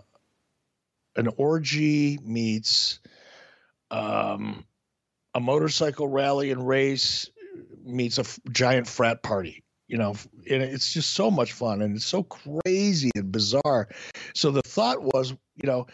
[1.15, 2.99] an orgy meets
[3.91, 4.65] um,
[5.33, 7.29] a motorcycle rally and race
[7.83, 9.63] meets a f- giant frat party.
[9.87, 10.15] you know,
[10.49, 13.89] and it's just so much fun and it's so crazy and bizarre.
[14.33, 15.85] So the thought was, you know,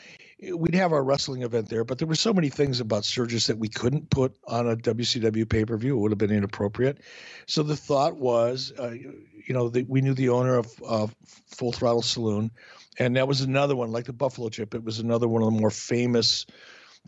[0.53, 3.57] we'd have our wrestling event there, but there were so many things about Sturgis that
[3.57, 5.97] we couldn't put on a WCW pay per view.
[5.97, 6.99] It would have been inappropriate.
[7.47, 11.13] So the thought was, uh, you know, the, we knew the owner of, of
[11.47, 12.51] Full Throttle Saloon,
[12.99, 14.75] and that was another one, like the Buffalo Chip.
[14.75, 16.45] It was another one of the more famous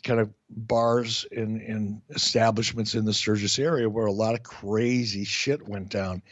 [0.03, 5.23] kind of bars and, and establishments in the Sturgis area where a lot of crazy
[5.23, 6.23] shit went down.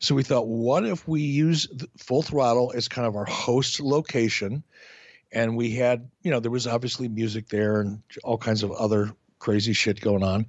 [0.00, 4.64] So we thought, what if we use Full Throttle as kind of our host location?
[5.32, 9.12] And we had, you know, there was obviously music there and all kinds of other
[9.38, 10.46] crazy shit going on.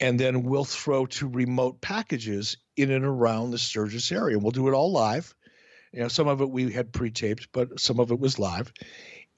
[0.00, 4.38] And then we'll throw to remote packages in and around the Sturgis area.
[4.38, 5.34] We'll do it all live.
[5.92, 8.72] You know, some of it we had pre-taped, but some of it was live.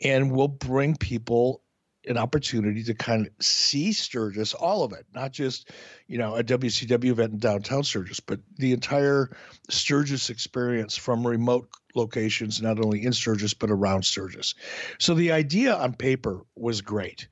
[0.02, 1.62] And we'll bring people
[2.06, 5.70] an opportunity to kind of see Sturgis, all of it, not just,
[6.06, 9.36] you know, a WCW event in downtown Sturgis, but the entire
[9.68, 14.54] Sturgis experience from remote locations, not only in Sturgis, but around Sturgis.
[14.98, 17.28] So the idea on paper was great,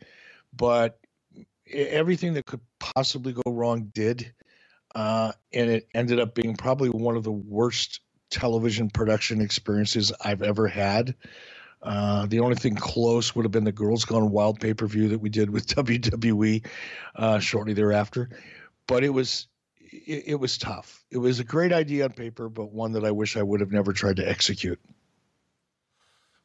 [0.52, 0.98] but
[1.70, 4.32] everything that could possibly go wrong did.
[4.94, 10.42] Uh, and it ended up being probably one of the worst television production experiences I've
[10.42, 11.14] ever had.
[11.84, 15.08] Uh, the only thing close would have been the Girls Gone Wild pay per view
[15.08, 16.66] that we did with WWE
[17.16, 18.30] uh, shortly thereafter.
[18.86, 19.48] But it was
[19.80, 21.04] it, it, was tough.
[21.10, 23.70] It was a great idea on paper, but one that I wish I would have
[23.70, 24.80] never tried to execute.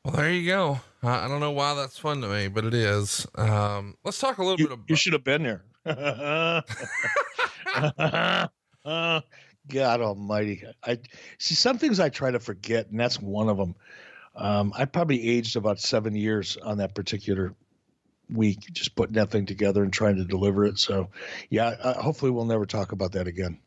[0.04, 0.80] Well, there you go.
[1.02, 3.25] I, I don't know why that's fun to me, but it is.
[3.36, 4.89] Um, let's talk a little you, bit about.
[4.89, 5.63] You should have been there.
[9.69, 10.63] God Almighty!
[10.84, 10.97] I
[11.38, 13.75] see some things I try to forget, and that's one of them.
[14.39, 17.54] Um, I probably aged about seven years on that particular
[18.34, 20.80] week, just putting that thing together and trying to deliver it.
[20.80, 21.10] So,
[21.49, 23.60] yeah, uh, hopefully we'll never talk about that again.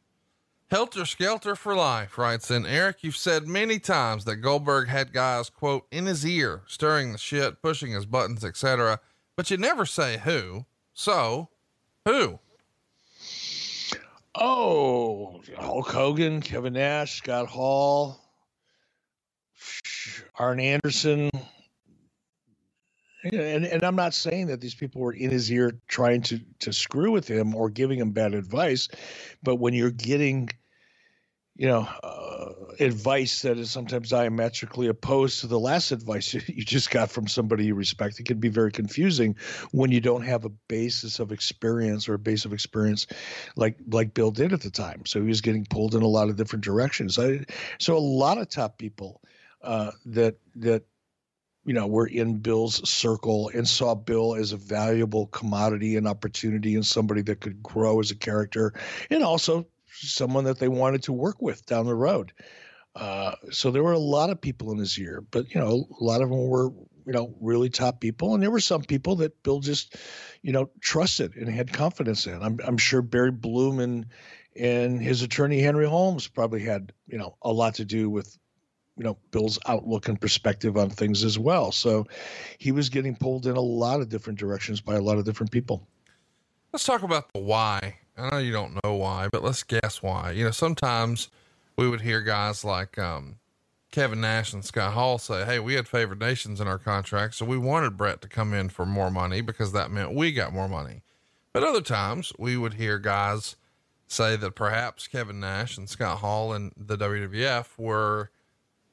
[0.70, 5.50] Helter Skelter for Life writes in Eric, you've said many times that Goldberg had guys,
[5.50, 8.98] quote, in his ear, stirring the shit, pushing his buttons, etc.
[9.36, 10.64] But you never say who.
[10.94, 11.50] So,
[12.06, 12.38] who?
[14.34, 18.21] Oh, Hulk Hogan, Kevin Nash, Scott Hall,
[20.38, 21.30] Arn Anderson.
[23.24, 26.72] And, and I'm not saying that these people were in his ear trying to, to
[26.72, 28.88] screw with him or giving him bad advice,
[29.42, 30.48] but when you're getting,
[31.54, 32.32] you know, uh,
[32.80, 37.66] advice that is sometimes diametrically opposed to the last advice you just got from somebody
[37.66, 39.36] you respect, it can be very confusing
[39.70, 43.06] when you don't have a basis of experience or a base of experience
[43.54, 45.02] like like Bill did at the time.
[45.06, 47.18] So he was getting pulled in a lot of different directions.
[47.18, 47.44] I,
[47.78, 49.20] so a lot of top people
[49.62, 50.84] uh, that that
[51.64, 56.74] you know were in Bill's circle and saw Bill as a valuable commodity and opportunity
[56.74, 58.72] and somebody that could grow as a character
[59.10, 62.32] and also someone that they wanted to work with down the road.
[62.94, 66.04] Uh, so there were a lot of people in his ear, but you know a
[66.04, 66.70] lot of them were
[67.06, 69.96] you know really top people, and there were some people that Bill just
[70.42, 72.42] you know trusted and had confidence in.
[72.42, 74.06] I'm I'm sure Barry Bloom and
[74.54, 78.38] and his attorney Henry Holmes probably had you know a lot to do with
[79.02, 81.72] you know Bill's outlook and perspective on things as well.
[81.72, 82.06] So
[82.58, 85.50] he was getting pulled in a lot of different directions by a lot of different
[85.50, 85.88] people.
[86.72, 87.98] Let's talk about the why.
[88.16, 90.30] I know you don't know why, but let's guess why.
[90.30, 91.30] You know, sometimes
[91.76, 93.40] we would hear guys like um,
[93.90, 97.34] Kevin Nash and Scott Hall say, Hey, we had favored nations in our contract.
[97.34, 100.52] So we wanted Bret to come in for more money because that meant we got
[100.52, 101.02] more money.
[101.52, 103.56] But other times we would hear guys
[104.06, 108.30] say that perhaps Kevin Nash and Scott Hall and the WWF were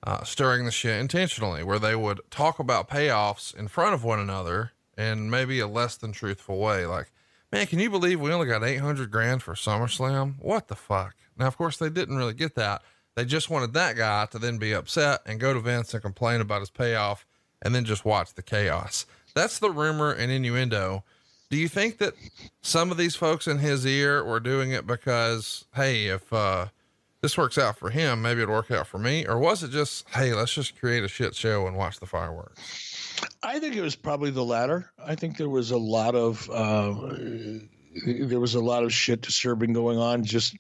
[0.04, 4.20] uh, stirring the shit intentionally, where they would talk about payoffs in front of one
[4.20, 6.86] another in maybe a less than truthful way.
[6.86, 7.12] Like,
[7.52, 10.36] man, can you believe we only got 800 grand for SummerSlam?
[10.40, 11.16] What the fuck?
[11.38, 12.82] Now, of course, they didn't really get that.
[13.16, 16.42] They just wanted that guy to then be upset and go to Vince and complain
[16.42, 17.26] about his payoff
[17.62, 19.06] and then just watch the chaos.
[19.36, 21.04] That's the rumor and innuendo.
[21.50, 22.14] Do you think that
[22.62, 26.68] some of these folks in his ear were doing it because, hey, if, uh,
[27.22, 29.26] this works out for him, maybe it'll work out for me?
[29.26, 33.20] Or was it just, hey, let's just create a shit show and watch the fireworks?
[33.44, 34.92] I think it was probably the latter.
[35.04, 36.94] I think there was a lot of uh,
[38.06, 40.56] there was a lot of shit disturbing going on just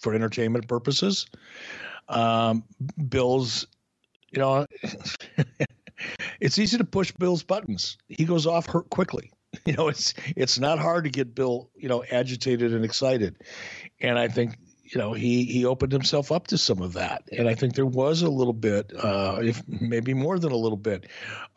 [0.00, 1.26] for entertainment purposes.
[2.08, 2.64] Um,
[3.08, 3.66] Bill's,
[4.30, 4.66] you know,
[6.40, 7.98] it's easy to push Bill's buttons.
[8.08, 9.32] He goes off hurt quickly.
[9.64, 13.36] You know, it's it's not hard to get Bill, you know, agitated and excited.
[13.98, 14.56] And I think
[14.92, 17.84] you know, he he opened himself up to some of that, and I think there
[17.84, 21.06] was a little bit, uh, if maybe more than a little bit,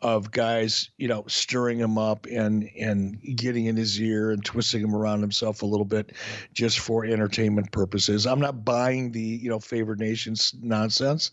[0.02, 4.82] of guys, you know, stirring him up and and getting in his ear and twisting
[4.82, 6.12] him around himself a little bit,
[6.52, 8.26] just for entertainment purposes.
[8.26, 11.30] I'm not buying the you know favored nations nonsense.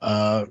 [0.00, 0.46] Uh,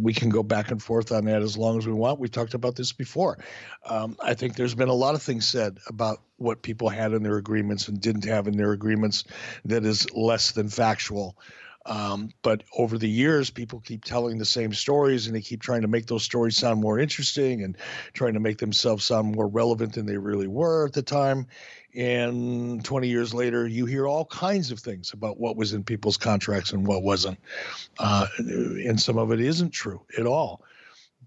[0.00, 2.20] we can go back and forth on that as long as we want.
[2.20, 3.38] We talked about this before.
[3.84, 7.22] Um, I think there's been a lot of things said about what people had in
[7.22, 9.24] their agreements and didn't have in their agreements
[9.64, 11.36] that is less than factual.
[11.86, 15.82] Um, but over the years, people keep telling the same stories and they keep trying
[15.82, 17.76] to make those stories sound more interesting and
[18.12, 21.46] trying to make themselves sound more relevant than they really were at the time.
[21.94, 26.16] And 20 years later, you hear all kinds of things about what was in people's
[26.16, 27.38] contracts and what wasn't.
[27.98, 30.62] Uh, and some of it isn't true at all.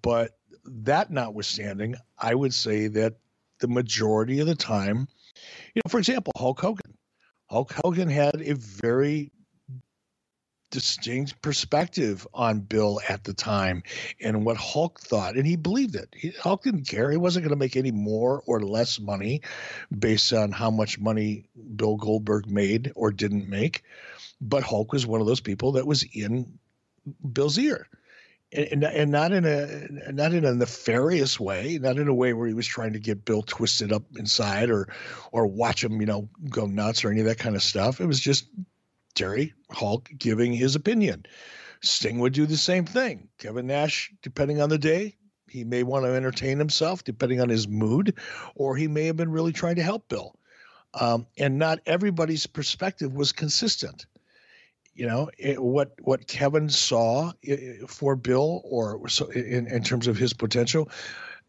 [0.01, 3.15] But that notwithstanding, I would say that
[3.59, 5.07] the majority of the time.
[5.73, 6.97] You know, for example, Hulk Hogan.
[7.49, 9.31] Hulk Hogan had a very
[10.73, 13.83] distinct perspective on Bill at the time
[14.19, 16.09] and what Hulk thought, and he believed it.
[16.17, 19.41] He, Hulk didn't care; he wasn't going to make any more or less money
[19.97, 23.83] based on how much money Bill Goldberg made or didn't make.
[24.41, 26.57] But Hulk was one of those people that was in
[27.31, 27.87] Bill's ear
[28.51, 32.47] and, and not in a not in a nefarious way, not in a way where
[32.47, 34.87] he was trying to get Bill twisted up inside or
[35.31, 38.01] or watch him, you know, go nuts or any of that kind of stuff.
[38.01, 38.47] It was just
[39.15, 41.25] Terry Hulk giving his opinion.
[41.81, 43.29] Sting would do the same thing.
[43.37, 45.15] Kevin Nash, depending on the day,
[45.49, 48.15] he may want to entertain himself, depending on his mood,
[48.55, 50.35] or he may have been really trying to help Bill.
[50.93, 54.05] Um, and not everybody's perspective was consistent
[54.95, 57.31] you know it, what what Kevin saw
[57.87, 60.89] for Bill, or so in, in terms of his potential,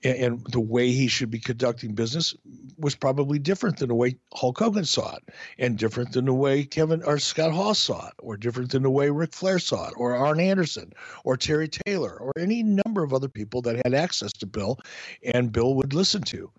[0.04, 2.34] and, and, the way he should be conducting business
[2.78, 6.64] was probably different than the way Hulk Hogan saw it, and different than the way
[6.64, 9.94] Kevin or Scott Hall saw it, or different than the way Ric Flair saw it,
[9.96, 10.92] or Arn Anderson,
[11.24, 14.78] or Terry Taylor, or any number of other people that had access to Bill,
[15.34, 16.50] and Bill would listen to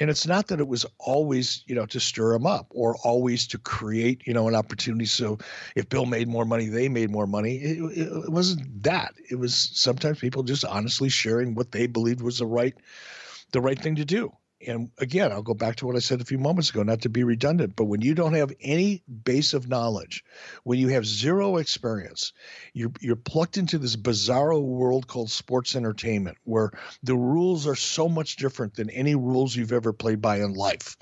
[0.00, 3.46] and it's not that it was always you know to stir them up or always
[3.48, 5.06] to create you know an opportunity.
[5.06, 5.38] So
[5.74, 7.56] if bill made more money they made more money.
[7.56, 9.14] It, it, wasn't that.
[9.30, 12.74] It was sometimes people just honestly sharing what they believed was the right
[13.52, 14.32] the right thing to do
[14.64, 17.08] and again, I'll go back to what I said a few moments ago, not to
[17.08, 20.24] be redundant, but when you don't have any base of knowledge,
[20.64, 22.32] when you have zero experience,
[22.72, 26.70] you're you're plucked into this bizarro world called sports entertainment, where
[27.02, 30.96] the rules are so much different than any rules you've ever played by in life.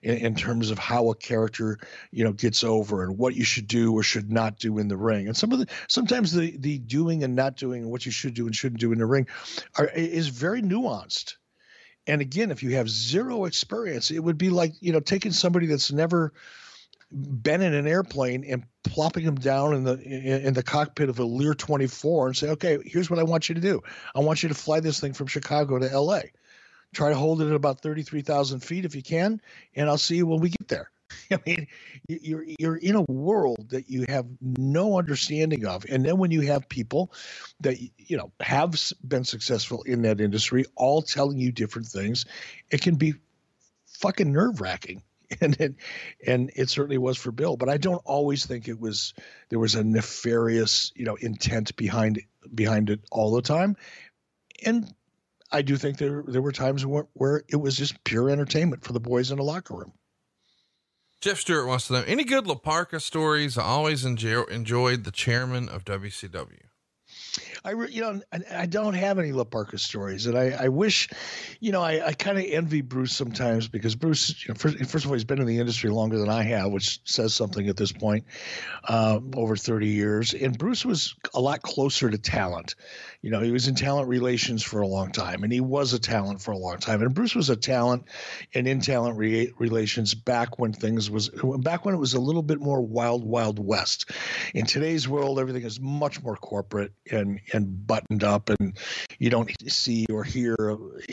[0.00, 1.76] In, in, terms of how a character
[2.12, 4.96] you know gets over and what you should do or should not do in the
[4.96, 8.12] ring and some of the sometimes the the doing and not doing and what you
[8.12, 9.26] should do and shouldn't do in the ring
[9.74, 11.34] are is very nuanced
[12.08, 15.66] and again, if you have zero experience, it would be like, you know, taking somebody
[15.66, 16.32] that's never
[17.12, 21.24] been in an airplane and plopping them down in the in, the cockpit of a
[21.24, 23.82] Lear 24 and say, "Okay, here's what I want you to do.
[24.14, 26.22] I want you to fly this thing from Chicago to LA.
[26.94, 29.40] Try to hold it at about 33,000 feet if you can,
[29.74, 30.90] and I'll see you when we get there."
[31.30, 31.66] I mean,
[32.08, 36.42] you're you're in a world that you have no understanding of, and then when you
[36.42, 37.12] have people
[37.60, 38.74] that you know have
[39.06, 42.24] been successful in that industry, all telling you different things,
[42.70, 43.14] it can be
[43.86, 45.02] fucking nerve wracking.
[45.42, 45.74] And it,
[46.26, 49.12] and it certainly was for Bill, but I don't always think it was
[49.50, 52.22] there was a nefarious you know intent behind
[52.54, 53.76] behind it all the time,
[54.64, 54.90] and
[55.52, 58.94] I do think there there were times where, where it was just pure entertainment for
[58.94, 59.92] the boys in the locker room.
[61.20, 63.58] Jeff Stewart wants to know any good La Parka stories.
[63.58, 66.60] I always enjoy, enjoyed the chairman of WCW.
[67.64, 70.68] I, re, you know, I, I, don't have any La Parka stories, and I, I
[70.68, 71.08] wish,
[71.58, 75.04] you know, I, I kind of envy Bruce sometimes because Bruce, you know, first, first,
[75.04, 77.76] of all, he's been in the industry longer than I have, which says something at
[77.76, 78.24] this point,
[78.84, 80.34] uh, over 30 years.
[80.34, 82.76] And Bruce was a lot closer to talent.
[83.20, 85.98] You know, he was in talent relations for a long time, and he was a
[85.98, 87.02] talent for a long time.
[87.02, 88.04] And Bruce was a talent
[88.54, 91.28] and in talent re- relations back when things was
[91.58, 94.12] back when it was a little bit more wild, wild west.
[94.54, 98.78] In today's world, everything is much more corporate and and buttoned up, and
[99.18, 100.56] you don't see or hear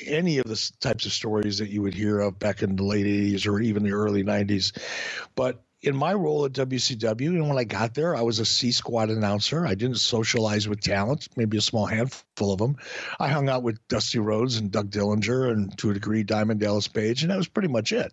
[0.05, 3.07] any of the types of stories that you would hear of back in the late
[3.07, 4.77] '80s or even the early '90s.
[5.33, 8.71] But in my role at WCW, and when I got there, I was a C
[8.71, 9.67] squad announcer.
[9.67, 12.75] I didn't socialize with talent, maybe a small handful of them.
[13.19, 16.87] I hung out with Dusty Rhodes and Doug Dillinger and to a degree Diamond Dallas
[16.87, 18.11] Page, and that was pretty much it.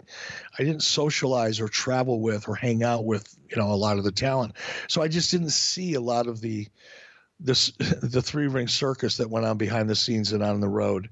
[0.58, 4.04] I didn't socialize or travel with or hang out with, you know, a lot of
[4.04, 4.54] the talent.
[4.88, 6.68] So I just didn't see a lot of the
[7.40, 7.70] this
[8.02, 11.08] the three ring circus that went on behind the scenes and on the road.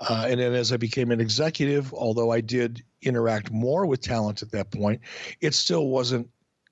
[0.00, 4.42] Uh, and then as I became an executive, although I did interact more with talent
[4.42, 5.00] at that point,
[5.40, 6.28] it still wasn't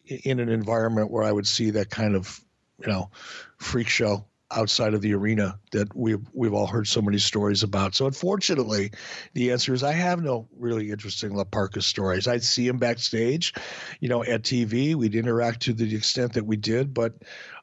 [0.06, 2.40] in an environment where I would see that kind of,
[2.80, 3.10] you know,
[3.58, 7.94] freak show outside of the arena that we've we've all heard so many stories about.
[7.94, 8.92] So unfortunately,
[9.34, 12.28] the answer is I have no really interesting La Parka stories.
[12.28, 13.54] I'd see him backstage,
[14.00, 14.94] you know, at TV.
[14.94, 17.14] We'd interact to the extent that we did, but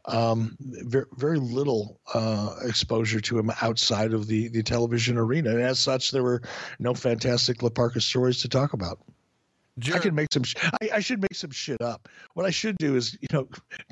[0.06, 5.52] um, very, very little uh, exposure to him outside of the the television arena.
[5.52, 6.42] And as such, there were
[6.80, 9.00] no fantastic La Parka stories to talk about.
[9.94, 10.44] I can make some.
[10.82, 12.10] I, I, should make some shit up.
[12.34, 13.48] What I should do is, you know,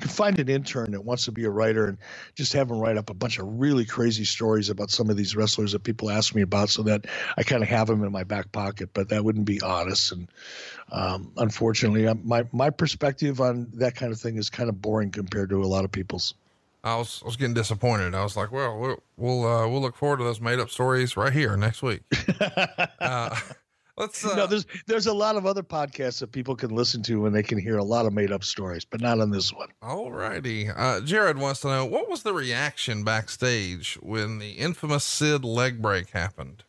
[0.06, 1.98] find an intern that wants to be a writer and
[2.34, 5.36] just have him write up a bunch of really crazy stories about some of these
[5.36, 8.24] wrestlers that people ask me about, so that I kind of have them in my
[8.24, 8.90] back pocket.
[8.92, 10.28] But that wouldn't be honest, and
[10.90, 15.10] um, unfortunately, uh, my my perspective on that kind of thing is kind of boring
[15.10, 16.34] compared to a lot of people's.
[16.84, 18.14] I was I was getting disappointed.
[18.14, 21.16] I was like, well, we'll we'll, uh, we'll look forward to those made up stories
[21.16, 22.02] right here next week.
[23.00, 23.36] uh,
[23.98, 24.24] Let's.
[24.24, 27.34] Uh, no, there's there's a lot of other podcasts that people can listen to and
[27.34, 29.68] they can hear a lot of made up stories, but not on this one.
[29.82, 30.68] All righty.
[30.68, 35.82] Uh, Jared wants to know what was the reaction backstage when the infamous Sid leg
[35.82, 36.64] break happened.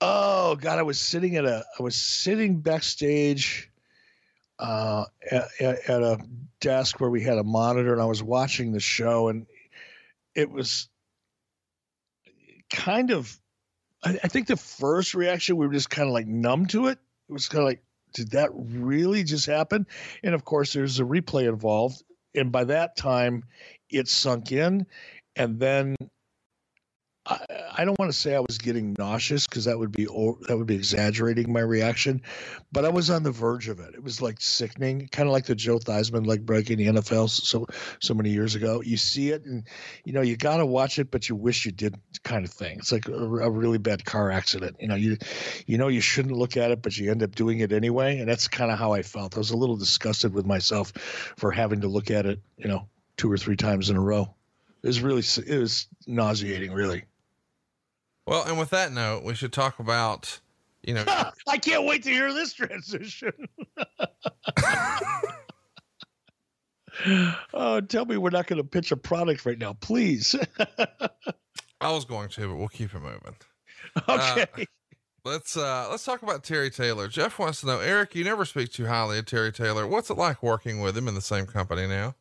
[0.00, 3.70] Oh God, I was sitting at a I was sitting backstage
[4.58, 6.18] uh, at, at a
[6.60, 9.46] desk where we had a monitor, and I was watching the show, and
[10.34, 10.88] it was
[12.70, 13.38] kind of
[14.04, 16.98] I, I think the first reaction we were just kind of like numb to it.
[17.28, 17.82] It was kind of like,
[18.14, 19.86] did that really just happen?
[20.22, 22.02] And of course, there's a replay involved,
[22.34, 23.44] and by that time,
[23.90, 24.86] it sunk in,
[25.36, 25.96] and then
[27.28, 27.38] I,
[27.78, 30.66] I don't want to say I was getting nauseous because that would be that would
[30.66, 32.22] be exaggerating my reaction,
[32.72, 33.94] but I was on the verge of it.
[33.94, 37.28] It was like sickening, kind of like the Joe Theismann leg break in the NFL
[37.28, 37.66] so
[38.00, 38.82] so many years ago.
[38.82, 39.64] You see it, and
[40.04, 42.78] you know you got to watch it, but you wish you did, kind of thing.
[42.78, 44.76] It's like a, a really bad car accident.
[44.80, 45.18] You know you
[45.66, 48.28] you know you shouldn't look at it, but you end up doing it anyway, and
[48.28, 49.36] that's kind of how I felt.
[49.36, 50.92] I was a little disgusted with myself
[51.36, 54.34] for having to look at it, you know, two or three times in a row.
[54.82, 57.04] It was really it was nauseating, really.
[58.28, 60.38] Well, and with that note, we should talk about,
[60.82, 61.04] you know,
[61.48, 63.32] I can't wait to hear this transition.
[67.54, 70.36] oh, tell me we're not going to pitch a product right now, please.
[71.80, 73.36] I was going to, but we'll keep it moving.
[74.06, 74.46] Okay.
[74.58, 74.64] Uh,
[75.24, 77.08] let's uh let's talk about Terry Taylor.
[77.08, 79.86] Jeff wants to know, Eric, you never speak too highly of Terry Taylor.
[79.86, 82.14] What's it like working with him in the same company now?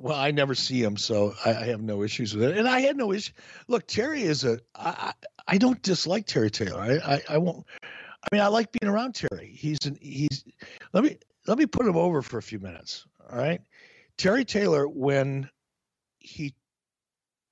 [0.00, 2.56] Well, I never see him, so I, I, have no issues with it.
[2.56, 3.34] And I had no issue.
[3.68, 4.58] Look, Terry is a.
[4.74, 5.12] I,
[5.46, 6.80] I don't dislike Terry Taylor.
[6.80, 7.66] I, I, I won't.
[7.84, 9.52] I mean, I like being around Terry.
[9.54, 10.42] He's an he's.
[10.94, 13.04] Let me let me put him over for a few minutes.
[13.30, 13.60] All right,
[14.16, 15.50] Terry Taylor when
[16.18, 16.54] he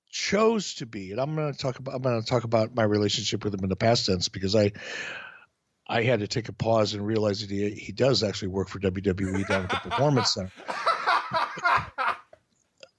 [0.08, 2.84] chose to be, and I'm going to talk about I'm going to talk about my
[2.84, 4.72] relationship with him in the past tense because I
[5.86, 8.78] I had to take a pause and realize that he he does actually work for
[8.78, 10.50] WWE down at the Performance Center.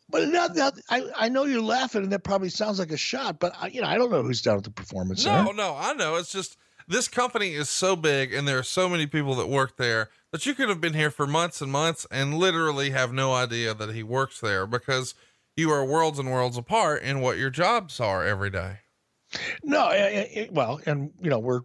[0.09, 3.39] But not, not, I, I know you're laughing, and that probably sounds like a shot.
[3.39, 5.23] But I, you know, I don't know who's down at the performance.
[5.25, 5.53] No, center.
[5.53, 6.15] no, I know.
[6.15, 6.57] It's just
[6.87, 10.45] this company is so big, and there are so many people that work there that
[10.45, 13.93] you could have been here for months and months and literally have no idea that
[13.93, 15.13] he works there because
[15.55, 18.79] you are worlds and worlds apart in what your jobs are every day.
[19.63, 21.61] No, it, it, well, and you know we're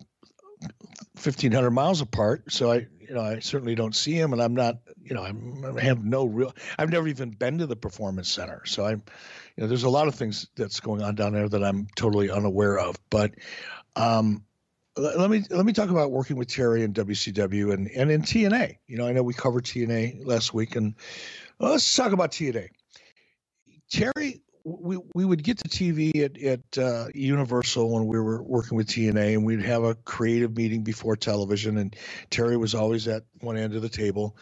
[1.17, 4.55] fifteen hundred miles apart, so I, you know, I certainly don't see him, and I'm
[4.55, 6.55] not you know, I'm, I have no real.
[6.79, 9.03] I've never even been to the performance center, so I'm,
[9.57, 12.31] you know, there's a lot of things that's going on down there that I'm totally
[12.31, 12.97] unaware of.
[13.11, 13.33] But
[13.95, 14.45] um,
[14.97, 18.23] let, let me let me talk about working with Terry and WCW and and in
[18.23, 18.79] TNA.
[18.87, 20.95] You know, I know we covered TNA last week, and
[21.59, 22.69] well, let's talk about TNA.
[23.91, 28.77] Terry we we would get to TV at at uh, Universal when we were working
[28.77, 31.95] with TNA, and we'd have a creative meeting before television, and
[32.31, 34.37] Terry was always at one end of the table,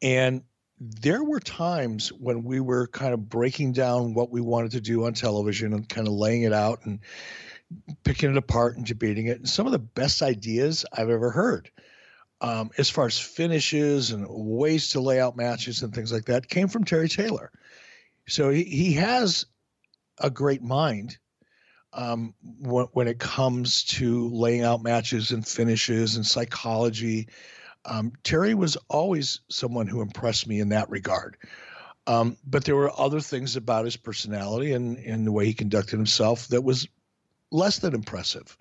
[0.00, 0.42] and
[0.80, 5.06] there were times when we were kind of breaking down what we wanted to do
[5.06, 7.00] on television and kind of laying it out and
[8.04, 9.38] picking it apart and debating it.
[9.38, 11.70] And some of the best ideas I've ever heard,
[12.40, 16.48] um, as far as finishes and ways to lay out matches and things like that,
[16.48, 17.50] came from Terry Taylor.
[18.28, 19.46] So he, he has
[20.18, 21.18] a great mind
[21.92, 27.28] um, when, when it comes to laying out matches and finishes and psychology
[27.88, 31.36] um, Terry was always someone who impressed me in that regard.
[32.06, 35.96] Um, but there were other things about his personality and, and the way he conducted
[35.96, 36.88] himself that was
[37.50, 38.56] less than impressive.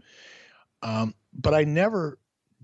[0.82, 2.20] Um, but I never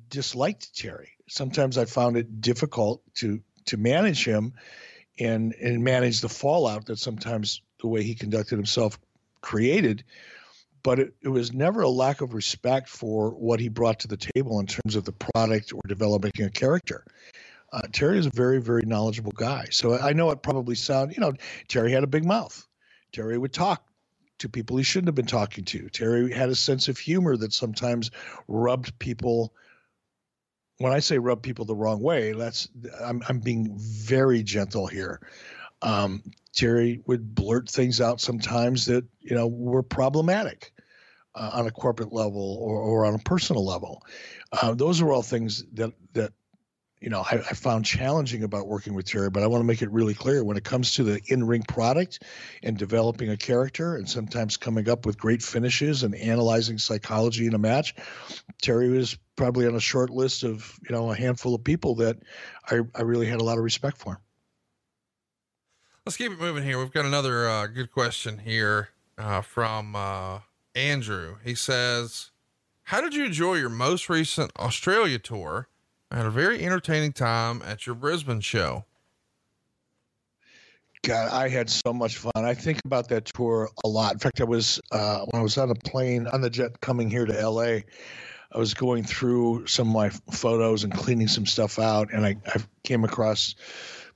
[0.10, 1.12] disliked Terry.
[1.28, 4.54] Sometimes I found it difficult to to manage him
[5.20, 9.00] and and manage the fallout that sometimes the way he conducted himself
[9.42, 10.04] created.
[10.84, 14.18] but it, it was never a lack of respect for what he brought to the
[14.18, 17.06] table in terms of the product or developing a character.
[17.74, 19.68] Uh, Terry is a very, very knowledgeable guy.
[19.72, 21.34] So I know it probably sound, you know,
[21.68, 22.68] Terry had a big mouth.
[23.14, 23.84] Terry would talk
[24.40, 25.90] to people he shouldn't have been talking to.
[25.90, 28.12] Terry had a sense of humor that sometimes
[28.48, 29.54] rubbed people.
[30.80, 32.68] When I say rub people the wrong way, that's
[33.02, 35.22] I'm I'm being very gentle here.
[35.82, 40.74] Um, Terry would blurt things out sometimes that you know were problematic
[41.36, 44.04] uh, on a corporate level or, or on a personal level.
[44.52, 46.34] Uh, those are all things that that
[47.04, 49.82] you know, I, I, found challenging about working with Terry, but I want to make
[49.82, 52.24] it really clear when it comes to the in ring product
[52.64, 57.56] and developing a character and sometimes coming up with great finishes and analyzing psychology in
[57.56, 57.94] a match,
[58.62, 62.20] Terry was probably on a short list of, you know, a handful of people that
[62.72, 64.22] I, I really had a lot of respect for.
[66.06, 66.80] Let's keep it moving here.
[66.80, 70.40] We've got another uh, good question here uh, from uh,
[70.74, 71.36] Andrew.
[71.44, 72.32] He says,
[72.84, 75.68] How did you enjoy your most recent Australia tour?
[76.14, 78.86] I had a very entertaining time at your Brisbane show.
[81.04, 82.32] God, I had so much fun.
[82.36, 84.14] I think about that tour a lot.
[84.14, 87.10] In fact, I was uh, when I was on a plane on the jet coming
[87.10, 87.80] here to LA.
[88.52, 92.36] I was going through some of my photos and cleaning some stuff out, and I,
[92.46, 93.56] I came across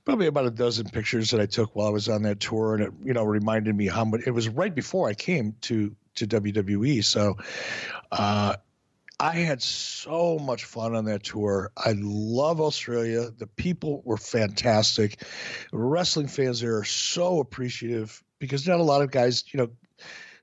[0.04, 2.84] probably about a dozen pictures that I took while I was on that tour, and
[2.84, 4.20] it you know reminded me how much.
[4.24, 7.36] It was right before I came to to WWE, so
[8.12, 8.54] uh,
[9.20, 11.72] I had so much fun on that tour.
[11.76, 13.30] I love Australia.
[13.30, 15.22] The people were fantastic.
[15.72, 19.70] Wrestling fans there are so appreciative because not a lot of guys, you know,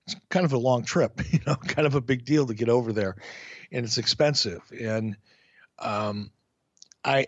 [0.05, 2.69] it's kind of a long trip, you know, kind of a big deal to get
[2.69, 3.15] over there,
[3.71, 4.61] and it's expensive.
[4.77, 5.15] And
[5.79, 6.31] um,
[7.03, 7.27] I,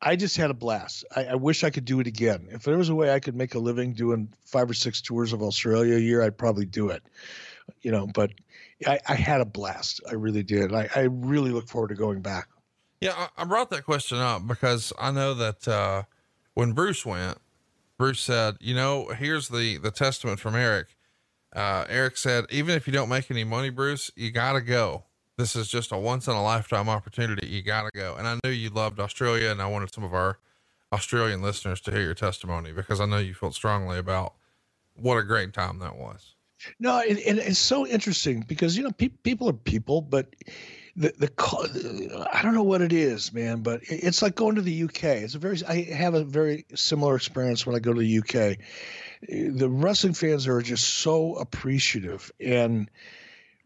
[0.00, 1.04] I just had a blast.
[1.14, 2.48] I, I, wish I could do it again.
[2.50, 5.32] If there was a way I could make a living doing five or six tours
[5.32, 7.02] of Australia a year, I'd probably do it.
[7.82, 8.32] You know, but
[8.86, 10.00] I, I had a blast.
[10.08, 10.72] I really did.
[10.72, 12.48] I, I really look forward to going back.
[13.00, 16.04] Yeah, I, brought that question up because I know that uh,
[16.54, 17.38] when Bruce went,
[17.98, 20.96] Bruce said, "You know, here's the the testament from Eric."
[21.54, 25.04] Uh, Eric said, "Even if you don't make any money, Bruce, you gotta go.
[25.36, 27.48] This is just a once in a lifetime opportunity.
[27.48, 30.38] You gotta go." And I knew you loved Australia, and I wanted some of our
[30.92, 34.34] Australian listeners to hear your testimony because I know you felt strongly about
[34.94, 36.31] what a great time that was.
[36.78, 40.34] No, it, it, it's so interesting because you know pe- people are people, but
[40.96, 44.84] the the I don't know what it is, man, but it's like going to the
[44.84, 45.04] UK.
[45.04, 48.58] It's a very I have a very similar experience when I go to the UK.
[49.28, 52.90] The wrestling fans are just so appreciative and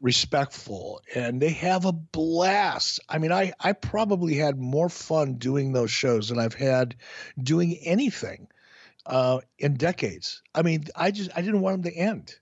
[0.01, 3.01] respectful and they have a blast.
[3.09, 6.97] I mean, I I probably had more fun doing those shows than I've had
[7.43, 8.49] doing anything
[9.07, 10.43] uh, in decades.
[10.55, 12.37] I mean, I just I didn't want them to end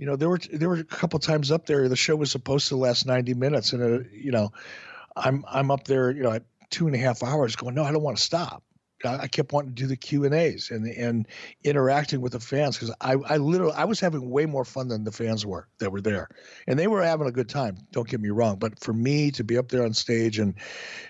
[0.00, 1.86] you know, there were there were a couple times up there.
[1.86, 4.50] The show was supposed to last ninety minutes, and uh, you know,
[5.14, 7.92] I'm I'm up there, you know, at two and a half hours, going, no, I
[7.92, 8.62] don't want to stop.
[9.04, 11.26] I kept wanting to do the Q and A's and and
[11.64, 15.04] interacting with the fans because I I literally I was having way more fun than
[15.04, 16.28] the fans were that were there,
[16.66, 17.78] and they were having a good time.
[17.92, 20.54] Don't get me wrong, but for me to be up there on stage and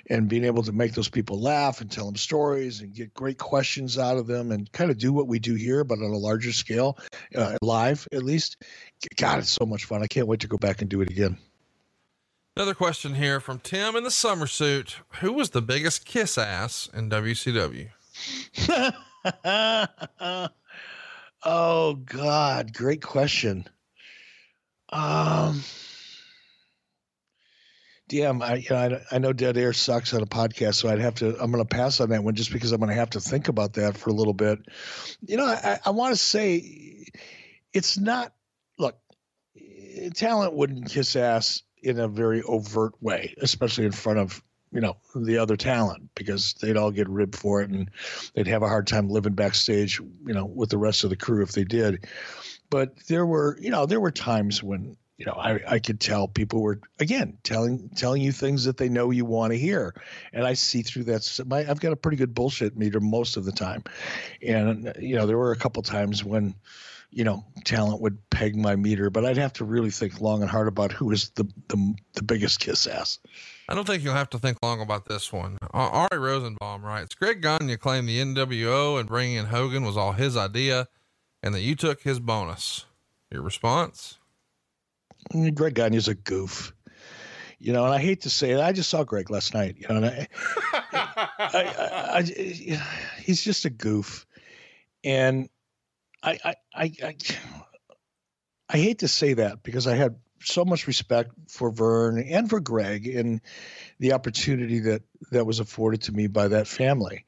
[0.09, 3.39] and being able to make those people laugh and tell them stories and get great
[3.39, 6.19] questions out of them and kind of do what we do here, but on a
[6.19, 6.99] larger scale,
[7.35, 8.57] uh, live at least.
[9.17, 10.03] God, it's so much fun.
[10.03, 11.39] I can't wait to go back and do it again.
[12.57, 14.97] Another question here from Tim in the summer suit.
[15.21, 17.91] Who was the biggest kiss ass in WCW?
[21.45, 23.67] oh God, great question.
[24.93, 25.63] Um,
[28.09, 30.99] damn, I, you know, I, I know dead air sucks on a podcast, so I'd
[30.99, 31.41] have to.
[31.41, 33.47] I'm going to pass on that one just because I'm going to have to think
[33.47, 34.59] about that for a little bit.
[35.25, 37.07] You know, I, I want to say
[37.73, 38.33] it's not.
[38.77, 38.99] Look,
[40.15, 44.97] talent wouldn't kiss ass in a very overt way, especially in front of you know
[45.15, 47.91] the other talent because they'd all get ribbed for it and
[48.35, 51.43] they'd have a hard time living backstage you know with the rest of the crew
[51.43, 52.07] if they did.
[52.69, 56.29] But there were you know there were times when you know I, I could tell
[56.29, 59.95] people were again telling telling you things that they know you want to hear.
[60.33, 63.45] And i see through that my, i've got a pretty good bullshit meter most of
[63.45, 63.83] the time.
[64.47, 66.55] And you know there were a couple times when
[67.11, 70.51] you know, talent would peg my meter, but I'd have to really think long and
[70.51, 73.19] hard about who is the the, the biggest kiss ass.
[73.69, 75.59] I don't think you'll have to think long about this one.
[75.73, 80.37] Ari Rosenbaum writes, Greg Gagne claimed the NWO and bringing in Hogan was all his
[80.37, 80.89] idea
[81.43, 82.87] and that you took his bonus.
[83.31, 84.19] Your response?
[85.33, 86.75] Mm, Greg Gagne is a goof.
[87.61, 88.61] You know, and I hate to say it.
[88.61, 89.77] I just saw Greg last night.
[89.79, 90.29] You know, and I,
[90.93, 92.23] I, I, I,
[93.23, 94.27] he's just a goof.
[95.05, 95.49] And
[96.23, 97.17] I, I, I,
[98.69, 102.61] I, hate to say that because I had so much respect for Verne and for
[102.61, 103.41] Greg and
[103.99, 107.25] the opportunity that that was afforded to me by that family.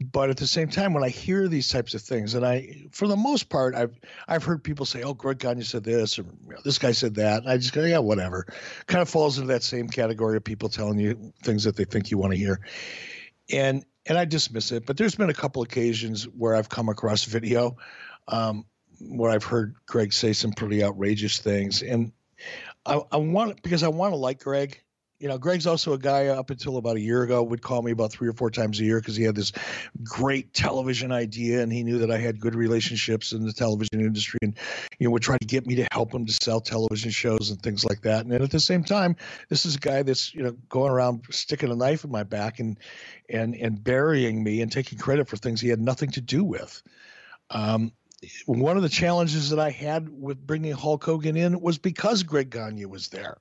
[0.00, 3.08] But at the same time, when I hear these types of things, and I, for
[3.08, 3.98] the most part, I've
[4.28, 7.14] I've heard people say, "Oh, Greg Gagne said this," or you know, "This guy said
[7.14, 8.46] that," I just go, "Yeah, whatever."
[8.86, 12.10] Kind of falls into that same category of people telling you things that they think
[12.10, 12.60] you want to hear,
[13.50, 14.86] and and I dismiss it.
[14.86, 17.76] But there's been a couple occasions where I've come across video
[18.28, 18.64] um,
[19.00, 22.12] where I've heard Greg say some pretty outrageous things, and
[22.84, 24.82] I, I want because I want to like Greg.
[25.20, 27.92] You know, Greg's also a guy up until about a year ago would call me
[27.92, 29.52] about three or four times a year because he had this
[30.02, 34.38] great television idea and he knew that I had good relationships in the television industry
[34.40, 34.56] and
[34.98, 37.62] you know would try to get me to help him to sell television shows and
[37.62, 38.24] things like that.
[38.24, 39.14] And at the same time,
[39.50, 42.58] this is a guy that's you know going around sticking a knife in my back
[42.58, 42.78] and
[43.28, 46.82] and and burying me and taking credit for things he had nothing to do with.
[47.50, 47.92] Um,
[48.46, 52.48] one of the challenges that I had with bringing Hulk Hogan in was because Greg
[52.48, 53.36] Gagne was there.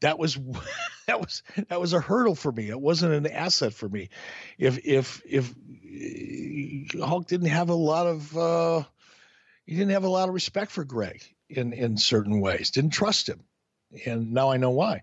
[0.00, 0.38] That was
[1.06, 2.68] that was that was a hurdle for me.
[2.68, 4.10] It wasn't an asset for me.
[4.58, 5.54] If if if
[7.00, 8.82] uh, Hulk didn't have a lot of uh,
[9.66, 12.70] he didn't have a lot of respect for Greg in in certain ways.
[12.70, 13.44] Didn't trust him,
[14.06, 15.02] and now I know why.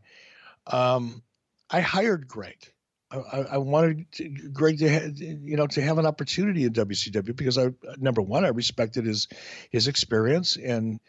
[0.68, 1.22] Um,
[1.70, 2.58] I hired Greg
[3.12, 7.36] I, I wanted to, Greg to have, you know to have an opportunity in WCW
[7.36, 9.28] because I number one I respected his
[9.70, 11.00] his experience and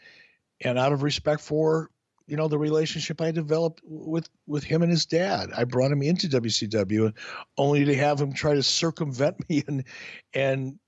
[0.61, 1.89] and out of respect for
[2.27, 5.49] you know the relationship I developed with with him and his dad.
[5.55, 7.13] I brought him into WCW
[7.57, 9.83] only to have him try to circumvent me and
[10.33, 10.79] and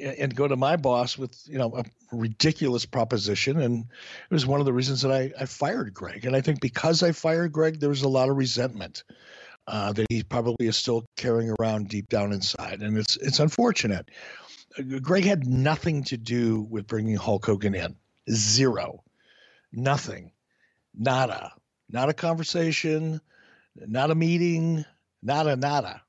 [0.00, 3.60] and go to my boss with you know a ridiculous proposition.
[3.60, 3.84] And
[4.30, 6.24] it was one of the reasons that I, I fired Greg.
[6.24, 9.04] And I think because I fired Greg there was a lot of resentment
[9.68, 14.10] uh, that he probably is still carrying around deep down inside, and it's it's unfortunate.
[15.02, 17.96] Greg had nothing to do with bringing Hulk Hogan in.
[18.30, 19.02] Zero,
[19.72, 20.30] nothing,
[20.98, 21.52] nada,
[21.88, 23.20] not a conversation,
[23.76, 24.84] not a meeting,
[25.22, 26.02] nada, nada,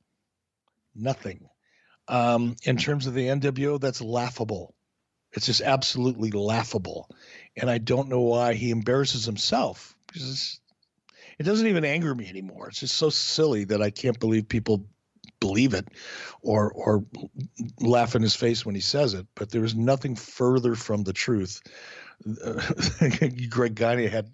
[0.96, 1.48] nothing.
[2.08, 4.74] Um, in terms of the NWO, that's laughable.
[5.34, 7.08] It's just absolutely laughable,
[7.56, 10.60] and I don't know why he embarrasses himself because
[11.38, 12.70] it doesn't even anger me anymore.
[12.70, 14.88] It's just so silly that I can't believe people
[15.40, 15.88] believe it
[16.42, 17.06] or or
[17.80, 19.28] laugh in his face when he says it.
[19.36, 21.62] But there is nothing further from the truth.
[23.50, 24.30] Greg Gagne had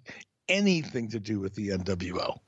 [0.48, 2.38] anything to do with the NWO.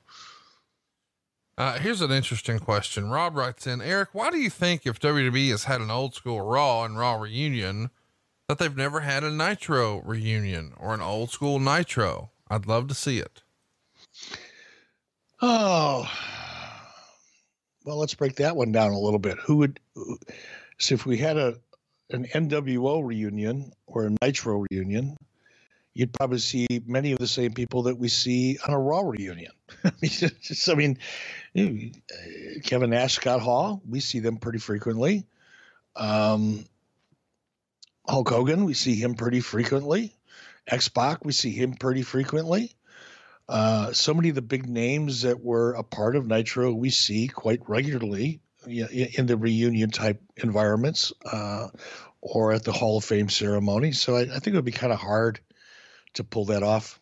[1.57, 3.09] Uh, here's an interesting question.
[3.09, 6.39] Rob writes in, Eric, why do you think if WWE has had an old school
[6.41, 7.89] Raw and Raw reunion,
[8.47, 12.31] that they've never had a Nitro reunion or an old school Nitro?
[12.49, 13.41] I'd love to see it.
[15.41, 16.09] Oh,
[17.85, 19.37] well, let's break that one down a little bit.
[19.39, 19.79] Who would,
[20.79, 21.55] so if we had a
[22.11, 25.15] an NWO reunion or a Nitro reunion,
[25.93, 29.51] you'd probably see many of the same people that we see on a Raw reunion.
[29.83, 30.97] I mean,
[32.63, 35.25] Kevin Nash, Scott Hall, we see them pretty frequently.
[35.95, 36.65] Um,
[38.07, 40.15] Hulk Hogan, we see him pretty frequently.
[40.67, 42.73] X Pac, we see him pretty frequently.
[43.47, 47.27] Uh, so many of the big names that were a part of Nitro we see
[47.27, 51.67] quite regularly in the reunion type environments uh,
[52.21, 53.91] or at the Hall of Fame ceremony.
[53.91, 55.39] So I, I think it would be kind of hard
[56.19, 56.99] to pull that off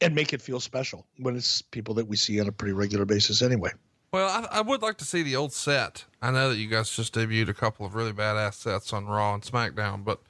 [0.00, 3.04] and make it feel special when it's people that we see on a pretty regular
[3.04, 3.70] basis anyway.
[4.12, 6.04] Well, I, I, would like to see the old set.
[6.20, 9.34] I know that you guys just debuted a couple of really badass sets on Raw
[9.34, 10.20] and SmackDown, but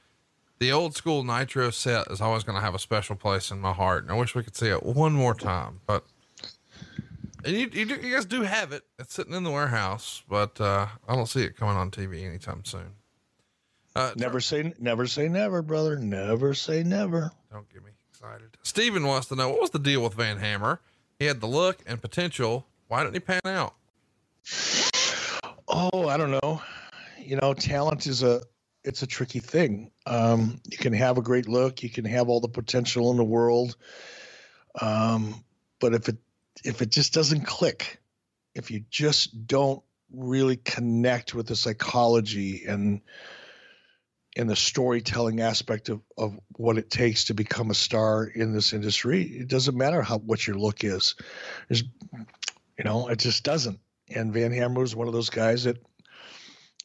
[0.59, 3.73] the old school Nitro set is always going to have a special place in my
[3.73, 4.05] heart.
[4.05, 6.05] And I wish we could see it one more time, but
[7.45, 8.85] and you, you, do, you guys do have it.
[8.99, 12.65] It's sitting in the warehouse, but, uh, I don't see it coming on TV anytime
[12.65, 12.93] soon.
[13.95, 15.99] Uh, never say, never say never, brother.
[15.99, 17.31] Never say never.
[17.51, 18.57] Don't get me excited.
[18.63, 20.81] Steven wants to know what was the deal with Van Hammer?
[21.19, 22.67] He had the look and potential.
[22.89, 23.75] Why didn't he pan out?
[25.69, 26.63] Oh, I don't know.
[27.19, 28.43] You know, talent is a,
[28.85, 29.91] it's a tricky thing.
[30.07, 33.25] Um, you can have a great look, you can have all the potential in the
[33.25, 33.77] world,
[34.81, 35.45] um,
[35.81, 36.17] but if it
[36.65, 38.01] if it just doesn't click,
[38.55, 39.83] if you just don't
[40.13, 43.01] really connect with the psychology and
[44.37, 48.73] and the storytelling aspect of, of what it takes to become a star in this
[48.73, 51.15] industry, it doesn't matter how what your look is.
[51.69, 51.85] There's,
[52.79, 53.79] you know, it just doesn't.
[54.15, 55.79] And Van Hammer was one of those guys that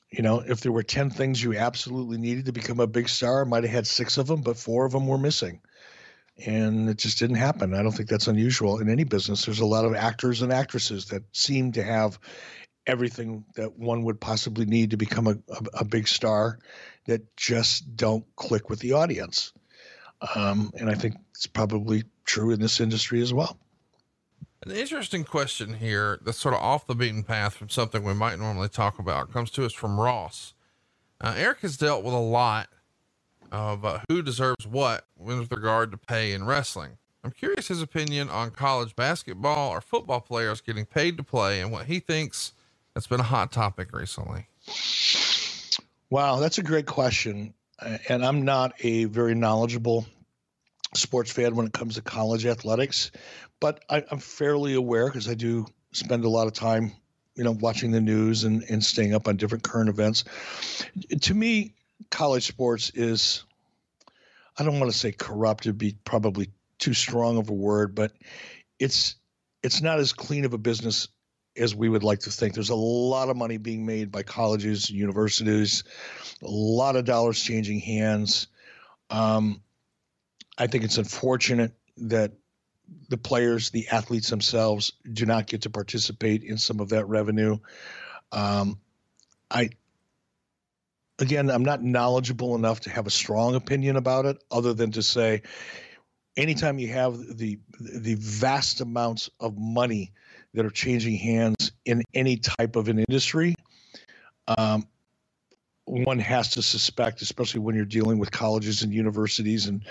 [0.09, 3.43] you know, if there were 10 things you absolutely needed to become a big star,
[3.45, 5.61] might have had six of them, but four of them were missing.
[6.45, 7.73] And it just didn't happen.
[7.73, 9.45] I don't think that's unusual in any business.
[9.45, 12.19] There's a lot of actors and actresses that seem to have
[12.87, 16.59] everything that one would possibly need to become a, a, a big star
[17.05, 19.53] that just don't click with the audience.
[20.35, 23.57] Um, and I think it's probably true in this industry as well.
[24.65, 28.39] An interesting question here that's sort of off the beaten path from something we might
[28.39, 30.53] normally talk about comes to us from Ross.
[31.21, 32.69] Uh, Eric has dealt with a lot
[33.51, 36.97] of uh, who deserves what with regard to pay in wrestling.
[37.23, 41.71] I'm curious his opinion on college basketball or football players getting paid to play and
[41.71, 42.53] what he thinks
[42.97, 44.47] that's been a hot topic recently.
[46.09, 47.53] Wow, that's a great question.
[47.77, 50.07] Uh, and I'm not a very knowledgeable
[50.95, 53.11] sports fan when it comes to college athletics,
[53.59, 56.91] but I, am fairly aware because I do spend a lot of time,
[57.35, 60.23] you know, watching the news and, and staying up on different current events.
[61.21, 61.75] To me,
[62.09, 63.43] college sports is,
[64.57, 68.13] I don't want to say corrupt, it'd be probably too strong of a word, but
[68.79, 69.17] it's
[69.61, 71.09] it's not as clean of a business
[71.57, 72.53] as we would like to think.
[72.53, 75.83] There's a lot of money being made by colleges, universities,
[76.41, 78.47] a lot of dollars changing hands.
[79.09, 79.61] Um,
[80.57, 82.33] I think it's unfortunate that
[83.09, 87.57] the players, the athletes themselves, do not get to participate in some of that revenue.
[88.31, 88.79] Um,
[89.49, 89.69] I
[91.19, 95.03] again, I'm not knowledgeable enough to have a strong opinion about it, other than to
[95.03, 95.41] say,
[96.35, 100.13] anytime you have the the vast amounts of money
[100.57, 103.53] that are changing hands in any type of an industry,
[104.47, 104.87] um,
[105.85, 109.85] one has to suspect, especially when you're dealing with colleges and universities, and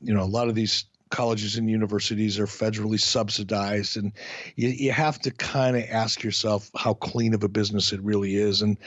[0.00, 4.12] you know a lot of these colleges and universities are federally subsidized and
[4.54, 8.36] you, you have to kind of ask yourself how clean of a business it really
[8.36, 8.62] is.
[8.62, 8.78] And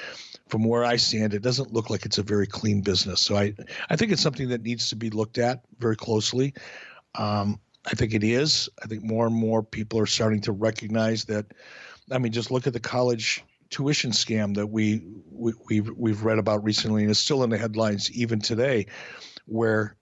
[0.47, 3.19] from where i stand it doesn't look like it's a very clean business.
[3.19, 3.53] So i
[3.89, 6.53] i think it's something that needs to be looked at very closely.
[7.15, 8.69] Um, i think it is.
[8.83, 11.45] I think more and more people are starting to recognize that
[12.11, 16.37] i mean just look at the college tuition scam that we, we we've we've read
[16.37, 18.85] about recently and it's still in the headlines even today
[19.45, 19.95] where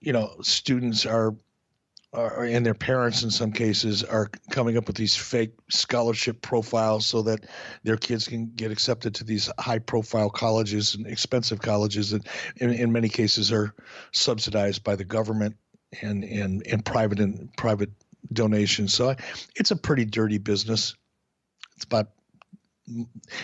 [0.00, 1.34] you know students are
[2.14, 7.04] are, and their parents in some cases are coming up with these fake scholarship profiles
[7.04, 7.44] so that
[7.82, 12.26] their kids can get accepted to these high profile colleges and expensive colleges that
[12.56, 13.74] in, in many cases are
[14.12, 15.54] subsidized by the government
[16.02, 17.90] and and, and private and private
[18.32, 19.14] donations so
[19.56, 20.94] it's a pretty dirty business
[21.76, 22.08] it's about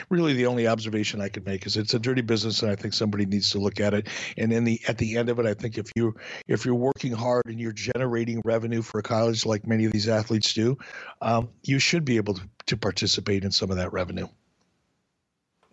[0.09, 2.95] really the only observation I could make is it's a dirty business, and I think
[2.95, 4.09] somebody needs to look at it.
[4.37, 6.15] And in the at the end of it, I think if you
[6.49, 10.09] if you're working hard and you're generating revenue for a college like many of these
[10.09, 10.79] athletes do,
[11.21, 14.29] um, you should be able to, to participate in some of that revenue.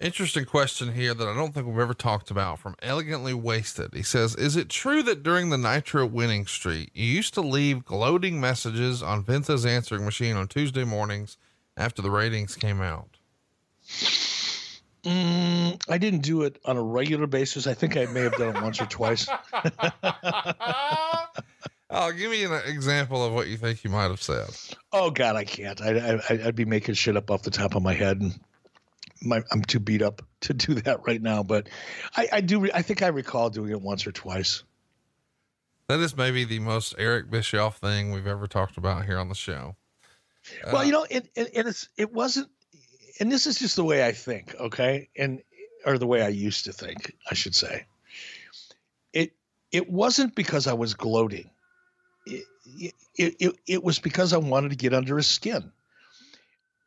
[0.01, 3.93] Interesting question here that I don't think we've ever talked about from Elegantly Wasted.
[3.93, 7.85] He says, Is it true that during the Nitro winning streak, you used to leave
[7.85, 11.37] gloating messages on Vince's answering machine on Tuesday mornings
[11.77, 13.17] after the ratings came out?
[15.03, 17.67] Mm, I didn't do it on a regular basis.
[17.67, 19.27] I think I may have done it once or twice.
[21.91, 24.49] oh, give me an example of what you think you might have said.
[24.91, 25.79] Oh God, I can't.
[25.79, 28.39] I, I would be making shit up off the top of my head, and
[29.21, 31.43] my, I'm too beat up to do that right now.
[31.43, 31.69] But
[32.15, 32.69] I, I do.
[32.73, 34.63] I think I recall doing it once or twice.
[35.87, 39.35] That is maybe the most Eric Bischoff thing we've ever talked about here on the
[39.35, 39.75] show.
[40.65, 42.49] Well, uh, you know, it, it, it's it wasn't
[43.21, 45.07] and this is just the way I think, okay?
[45.15, 45.41] And
[45.85, 47.85] or the way I used to think, I should say.
[49.13, 49.33] It
[49.71, 51.49] it wasn't because I was gloating.
[52.25, 52.45] It,
[53.15, 55.71] it, it, it was because I wanted to get under his skin.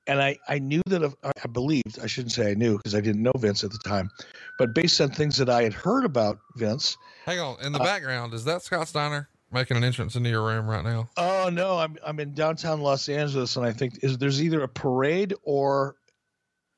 [0.07, 3.23] And I, I knew that I believed, I shouldn't say I knew because I didn't
[3.23, 4.11] know Vince at the time,
[4.59, 6.97] but based on things that I had heard about Vince.
[7.25, 7.57] Hang on.
[7.63, 10.85] In the uh, background, is that Scott Steiner making an entrance into your room right
[10.85, 11.09] now?
[11.17, 11.79] Oh, no.
[11.79, 15.97] I'm, I'm in downtown Los Angeles, and I think is there's either a parade or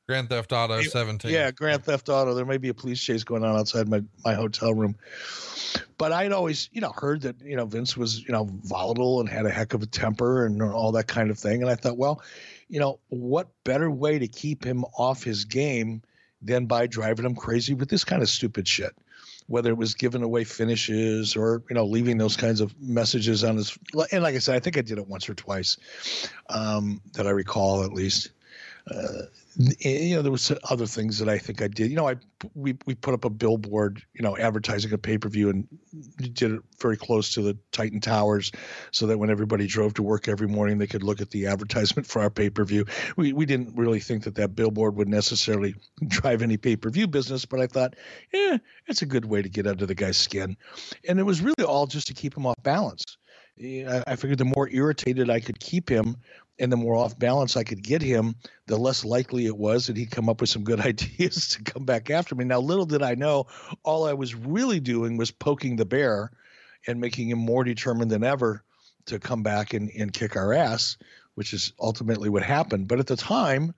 [0.08, 1.32] Grand Theft Auto 17.
[1.32, 2.32] Yeah, Grand Theft Auto.
[2.34, 4.94] There may be a police chase going on outside my, my hotel room.
[5.98, 9.28] But I'd always, you know, heard that, you know, Vince was, you know, volatile and
[9.28, 11.60] had a heck of a temper and all that kind of thing.
[11.62, 12.22] And I thought, well,
[12.68, 16.02] you know, what better way to keep him off his game
[16.42, 18.94] than by driving him crazy with this kind of stupid shit?
[19.48, 23.56] Whether it was giving away finishes or, you know, leaving those kinds of messages on
[23.56, 23.78] his.
[24.10, 25.76] And like I said, I think I did it once or twice
[26.48, 28.30] um, that I recall at least.
[28.88, 29.22] Uh,
[29.56, 31.90] you know, there was other things that I think I did.
[31.90, 32.16] You know, I
[32.54, 35.66] we we put up a billboard, you know, advertising a pay per view, and
[36.18, 38.52] did it very close to the Titan Towers,
[38.92, 42.06] so that when everybody drove to work every morning, they could look at the advertisement
[42.06, 42.84] for our pay per view.
[43.16, 45.74] We we didn't really think that that billboard would necessarily
[46.08, 47.94] drive any pay per view business, but I thought,
[48.32, 50.56] yeah, it's a good way to get under the guy's skin,
[51.08, 53.16] and it was really all just to keep him off balance.
[53.58, 56.16] I figured the more irritated I could keep him
[56.58, 58.34] and the more off balance I could get him,
[58.66, 61.84] the less likely it was that he'd come up with some good ideas to come
[61.84, 62.44] back after me.
[62.44, 63.46] Now, little did I know,
[63.82, 66.30] all I was really doing was poking the bear
[66.86, 68.62] and making him more determined than ever
[69.06, 70.96] to come back and, and kick our ass,
[71.34, 72.88] which is ultimately what happened.
[72.88, 73.74] But at the time,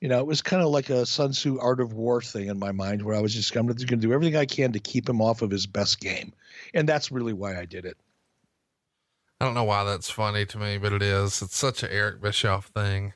[0.00, 2.58] you know, it was kind of like a Sun Tzu Art of War thing in
[2.58, 5.20] my mind where I was just going to do everything I can to keep him
[5.20, 6.32] off of his best game.
[6.74, 7.96] And that's really why I did it.
[9.40, 11.42] I don't know why that's funny to me, but it is.
[11.42, 13.12] It's such an Eric Bischoff thing.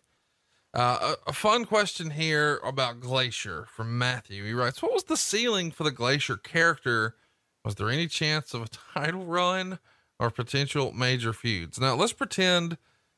[0.75, 4.45] Uh, a, a, fun question here about Glacier from Matthew.
[4.45, 7.17] He writes, What was the ceiling for the Glacier character?
[7.65, 9.81] Was there any chance of a title run
[10.21, 11.81] or potential major feuds?
[11.81, 12.77] Now, let's pretend,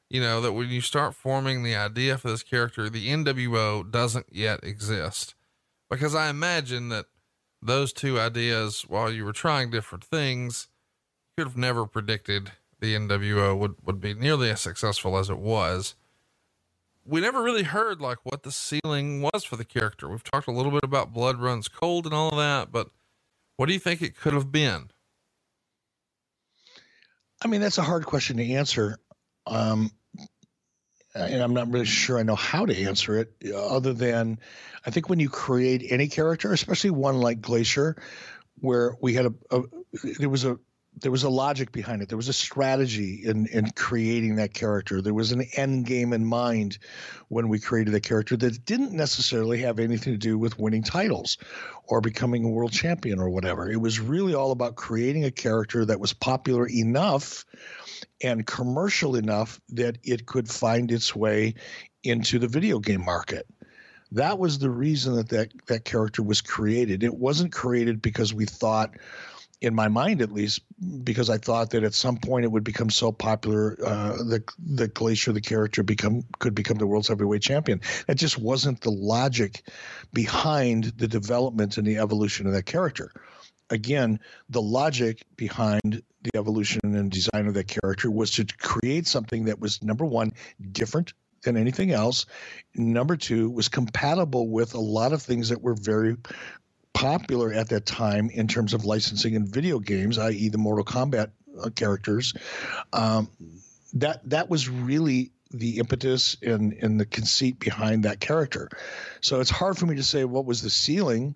[0.08, 4.26] you know, that when you start forming the idea for this character, the NWO doesn't
[4.30, 5.34] yet exist.
[5.90, 7.06] Because I imagine that
[7.60, 10.68] those two ideas, while you were trying different things,
[11.36, 12.52] could have never predicted
[12.82, 15.94] the NWO would, would be nearly as successful as it was.
[17.06, 20.08] We never really heard like what the ceiling was for the character.
[20.08, 22.90] We've talked a little bit about Blood Runs Cold and all of that, but
[23.56, 24.90] what do you think it could have been?
[27.40, 28.98] I mean, that's a hard question to answer.
[29.46, 29.92] Um,
[31.14, 34.40] and I'm not really sure I know how to answer it, other than
[34.84, 37.96] I think when you create any character, especially one like Glacier,
[38.56, 39.62] where we had a, a
[40.18, 40.58] there was a
[41.00, 42.08] there was a logic behind it.
[42.08, 45.00] There was a strategy in in creating that character.
[45.00, 46.78] There was an end game in mind
[47.28, 51.38] when we created that character that didn't necessarily have anything to do with winning titles
[51.86, 53.70] or becoming a world champion or whatever.
[53.70, 57.46] It was really all about creating a character that was popular enough
[58.22, 61.54] and commercial enough that it could find its way
[62.04, 63.46] into the video game market.
[64.12, 67.02] That was the reason that that, that character was created.
[67.02, 68.94] It wasn't created because we thought
[69.62, 70.60] in my mind at least,
[71.04, 74.88] because I thought that at some point it would become so popular uh, that the
[74.88, 77.80] Glacier, the character, become could become the world's heavyweight champion.
[78.08, 79.62] That just wasn't the logic
[80.12, 83.12] behind the development and the evolution of that character.
[83.70, 84.18] Again,
[84.50, 89.60] the logic behind the evolution and design of that character was to create something that
[89.60, 90.32] was number one
[90.72, 92.26] different than anything else.
[92.74, 96.16] Number two was compatible with a lot of things that were very
[97.02, 101.30] popular at that time in terms of licensing in video games, i.e., the Mortal Kombat
[101.60, 102.32] uh, characters.
[102.92, 103.28] Um,
[103.94, 108.70] that that was really the impetus and and the conceit behind that character.
[109.20, 111.34] So it's hard for me to say what was the ceiling.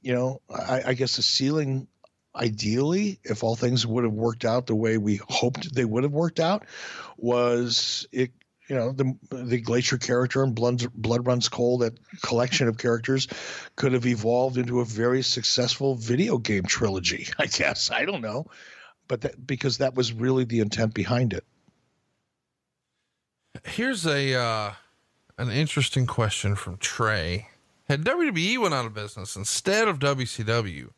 [0.00, 1.86] You know, I, I guess the ceiling
[2.34, 6.12] ideally, if all things would have worked out the way we hoped they would have
[6.12, 6.64] worked out,
[7.18, 8.32] was it
[8.72, 11.92] you know the the glacier character and blood blood runs cold that
[12.22, 13.28] collection of characters
[13.76, 17.90] could have evolved into a very successful video game trilogy i guess.
[17.90, 18.46] I don't know.
[19.08, 21.44] But that because that was really the intent behind it.
[23.64, 24.72] Here's a uh
[25.36, 27.48] an interesting question from trey.
[27.90, 30.88] Had wwe went out of business instead of wcw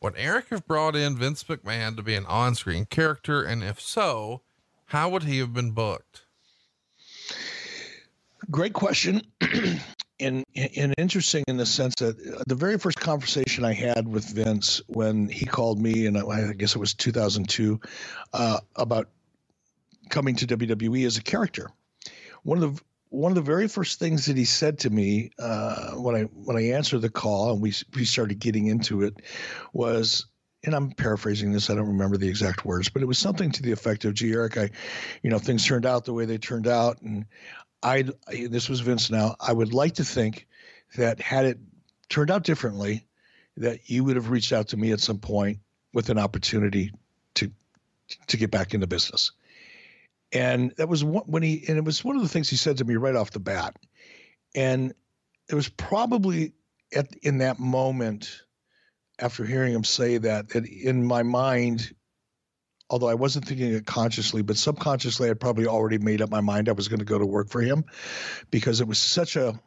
[0.00, 3.42] would eric have brought in vince mcmahon to be an on-screen character?
[3.42, 4.42] And if so
[4.90, 6.25] how would he have been booked
[8.50, 9.22] Great question.
[10.20, 14.24] and, and interesting in the sense that uh, the very first conversation I had with
[14.24, 17.80] Vince when he called me, and I guess it was 2002,
[18.32, 19.08] uh, about
[20.08, 21.68] coming to WWE as a character.
[22.42, 25.92] One of the one of the very first things that he said to me uh,
[25.92, 29.22] when I when I answered the call and we we started getting into it
[29.72, 30.26] was,
[30.64, 33.62] and I'm paraphrasing this, I don't remember the exact words, but it was something to
[33.62, 34.70] the effect of, "Gee, Eric, I,
[35.22, 37.26] you know, things turned out the way they turned out, and
[37.86, 38.04] I
[38.48, 39.36] this was Vince now.
[39.38, 40.48] I would like to think
[40.96, 41.58] that had it
[42.08, 43.06] turned out differently,
[43.56, 45.60] that you would have reached out to me at some point
[45.94, 46.92] with an opportunity
[47.34, 47.52] to
[48.26, 49.30] to get back into business.
[50.32, 52.78] And that was one, when he and it was one of the things he said
[52.78, 53.76] to me right off the bat.
[54.54, 54.92] And
[55.48, 56.54] it was probably
[56.92, 58.42] at in that moment
[59.18, 61.94] after hearing him say that that in my mind
[62.90, 66.68] although I wasn't thinking it consciously, but subconsciously, I'd probably already made up my mind
[66.68, 67.84] I was going to go to work for him
[68.50, 69.58] because it was such a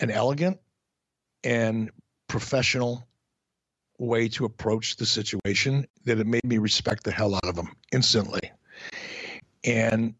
[0.00, 0.58] an elegant
[1.44, 1.90] and
[2.28, 3.06] professional
[3.98, 7.68] way to approach the situation that it made me respect the hell out of him
[7.92, 8.50] instantly.
[9.64, 10.14] And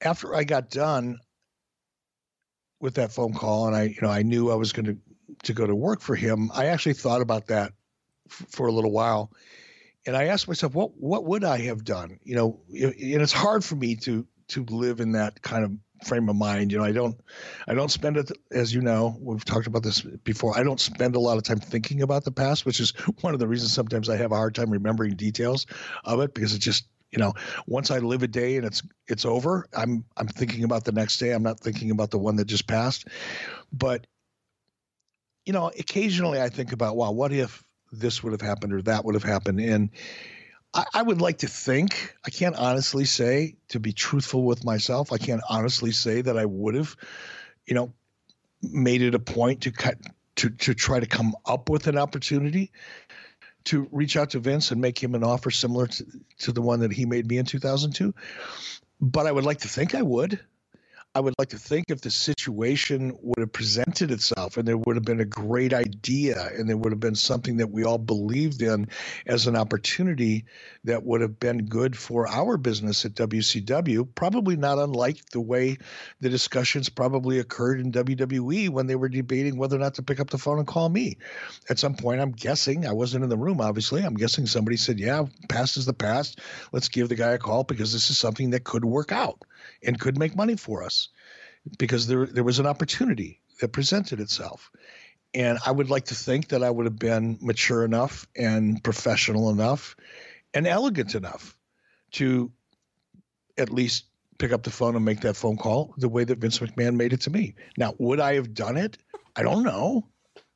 [0.00, 1.18] after I got done
[2.80, 4.96] with that phone call and I, you know, I knew I was going to
[5.42, 7.72] to go to work for him, I actually thought about that
[8.28, 9.30] for a little while.
[10.06, 12.18] And I asked myself, what what would I have done?
[12.22, 15.72] You know, and it's hard for me to to live in that kind of
[16.06, 16.70] frame of mind.
[16.70, 17.20] You know, I don't
[17.66, 20.56] I don't spend it as you know, we've talked about this before.
[20.56, 23.40] I don't spend a lot of time thinking about the past, which is one of
[23.40, 25.66] the reasons sometimes I have a hard time remembering details
[26.04, 27.32] of it because it just you know
[27.66, 31.18] once i live a day and it's it's over i'm i'm thinking about the next
[31.18, 33.06] day i'm not thinking about the one that just passed
[33.72, 34.06] but
[35.44, 39.04] you know occasionally i think about wow what if this would have happened or that
[39.04, 39.60] would have happened.
[39.60, 39.90] And
[40.74, 45.12] I, I would like to think, I can't honestly say, to be truthful with myself,
[45.12, 46.96] I can't honestly say that I would have,
[47.66, 47.92] you know,
[48.62, 49.96] made it a point to cut
[50.36, 52.72] to to try to come up with an opportunity
[53.64, 56.06] to reach out to Vince and make him an offer similar to,
[56.38, 58.14] to the one that he made me in 2002.
[59.00, 60.40] But I would like to think I would.
[61.16, 64.96] I would like to think if the situation would have presented itself and there would
[64.96, 68.60] have been a great idea and there would have been something that we all believed
[68.60, 68.88] in
[69.24, 70.44] as an opportunity
[70.84, 75.78] that would have been good for our business at WCW, probably not unlike the way
[76.20, 80.20] the discussions probably occurred in WWE when they were debating whether or not to pick
[80.20, 81.16] up the phone and call me.
[81.70, 85.00] At some point, I'm guessing, I wasn't in the room, obviously, I'm guessing somebody said,
[85.00, 86.40] Yeah, past is the past.
[86.72, 89.40] Let's give the guy a call because this is something that could work out
[89.82, 91.08] and could make money for us
[91.78, 94.70] because there there was an opportunity that presented itself.
[95.34, 99.50] And I would like to think that I would have been mature enough and professional
[99.50, 99.96] enough
[100.54, 101.56] and elegant enough
[102.12, 102.50] to
[103.58, 104.04] at least
[104.38, 107.12] pick up the phone and make that phone call the way that Vince McMahon made
[107.12, 107.54] it to me.
[107.76, 108.98] Now, would I have done it?
[109.34, 110.08] I don't know.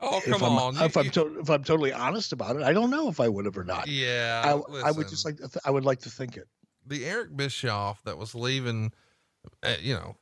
[0.02, 0.82] Oh come if I'm, on!
[0.82, 3.44] If I'm to, if I'm totally honest about it, I don't know if I would
[3.44, 3.86] have or not.
[3.86, 6.48] yeah, I, I would just like to th- I would like to think it.
[6.90, 8.92] The Eric Bischoff that was leaving,
[9.62, 10.16] uh, you know,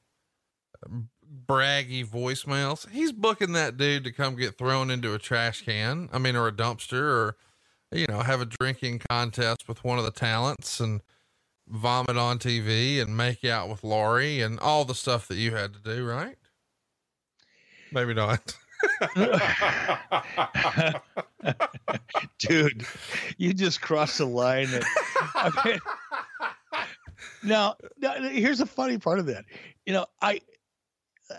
[1.47, 2.89] braggy voicemails.
[2.91, 6.09] He's booking that dude to come get thrown into a trash can.
[6.13, 7.37] I mean, or a dumpster, or
[7.91, 11.01] you know, have a drinking contest with one of the talents and
[11.67, 15.73] vomit on TV and make out with Lori and all the stuff that you had
[15.75, 16.37] to do, right?
[17.93, 18.55] Maybe not.
[22.39, 22.85] Dude,
[23.37, 24.69] you just crossed the line.
[25.35, 25.79] I mean,
[27.43, 29.45] now, now, here's the funny part of that.
[29.87, 30.41] You know, I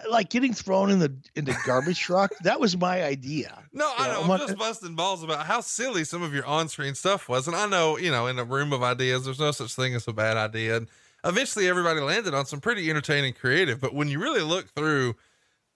[0.09, 2.31] like getting thrown in the in the garbage truck.
[2.43, 3.57] That was my idea.
[3.73, 4.23] No, I know.
[4.23, 7.47] I'm I'm just uh, busting balls about how silly some of your on-screen stuff was,
[7.47, 10.07] and I know, you know, in a room of ideas, there's no such thing as
[10.07, 10.77] a bad idea.
[10.77, 10.87] And
[11.23, 13.79] eventually, everybody landed on some pretty entertaining, creative.
[13.81, 15.15] But when you really look through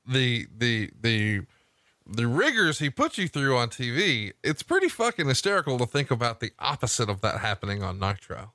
[0.08, 1.42] the the the
[2.06, 6.40] the rigors he put you through on TV, it's pretty fucking hysterical to think about
[6.40, 8.54] the opposite of that happening on Nitro.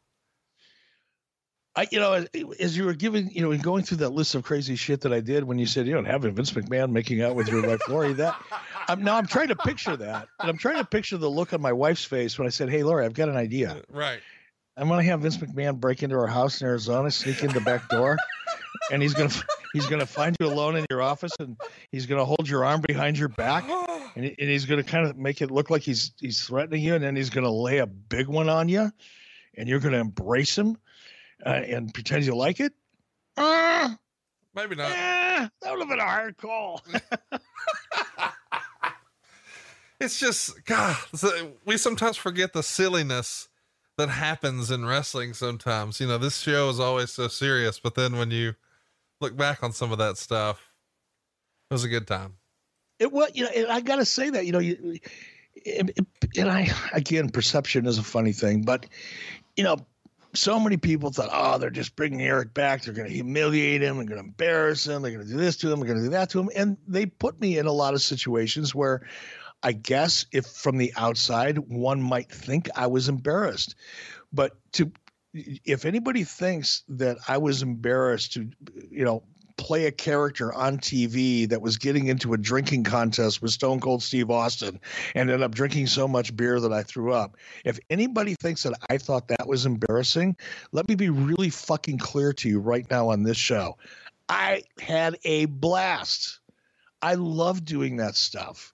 [1.79, 2.27] I, you know,
[2.59, 5.13] as, you were giving, you know, and going through that list of crazy shit that
[5.13, 7.81] I did when you said, you don't have Vince McMahon making out with your wife
[7.89, 8.35] Lori, that
[8.89, 11.61] I'm now I'm trying to picture that, and I'm trying to picture the look on
[11.61, 13.81] my wife's face when I said, "Hey, Lori, I've got an idea.
[13.93, 14.19] Right.
[14.77, 17.89] I'm gonna have Vince McMahon break into our house in Arizona, sneak in the back
[17.89, 18.17] door,
[18.91, 19.31] and he's gonna
[19.73, 21.57] he's gonna find you alone in your office, and
[21.93, 23.65] he's gonna hold your arm behind your back,
[24.17, 26.95] and, he- and he's gonna kind of make it look like he's he's threatening you,
[26.97, 28.91] and then he's gonna lay a big one on you,
[29.57, 30.77] and you're gonna embrace him,
[31.45, 32.73] uh, and pretend you like it.
[33.37, 33.97] Ah,
[34.55, 34.91] Maybe not.
[34.91, 36.83] ah, that would have been a hard call.
[40.01, 40.97] it's just God.
[41.65, 43.49] We sometimes forget the silliness
[43.97, 45.35] that happens in wrestling.
[45.35, 48.55] Sometimes, you know, this show is always so serious, but then when you
[49.21, 50.61] look back on some of that stuff,
[51.71, 52.35] it was a good time.
[52.99, 54.99] It was, you know, and I gotta say that, you know, you,
[55.79, 55.93] and,
[56.37, 58.87] and I again, perception is a funny thing, but
[59.57, 59.77] you know,
[60.35, 62.83] so many people thought, oh, they're just bringing Eric back.
[62.83, 63.97] They're going to humiliate him.
[63.97, 65.03] They're going to embarrass him.
[65.03, 65.81] They're going to do this to him.
[65.81, 66.51] They're going to do that to him.
[66.55, 69.07] And they put me in a lot of situations where
[69.63, 73.75] I guess if from the outside, one might think I was embarrassed.
[74.33, 74.93] But to,
[75.33, 78.49] if anybody thinks that I was embarrassed to,
[78.91, 79.25] you know,
[79.59, 84.03] play a character on TV that was getting into a drinking contest with Stone Cold
[84.03, 84.81] Steve Austin
[85.15, 87.37] and ended up drinking so much beer that I threw up.
[87.65, 90.37] If anybody thinks that I thought that was embarrassing,
[90.73, 93.77] let me be really fucking clear to you right now on this show.
[94.29, 96.41] I had a blast.
[97.03, 98.73] I love doing that stuff.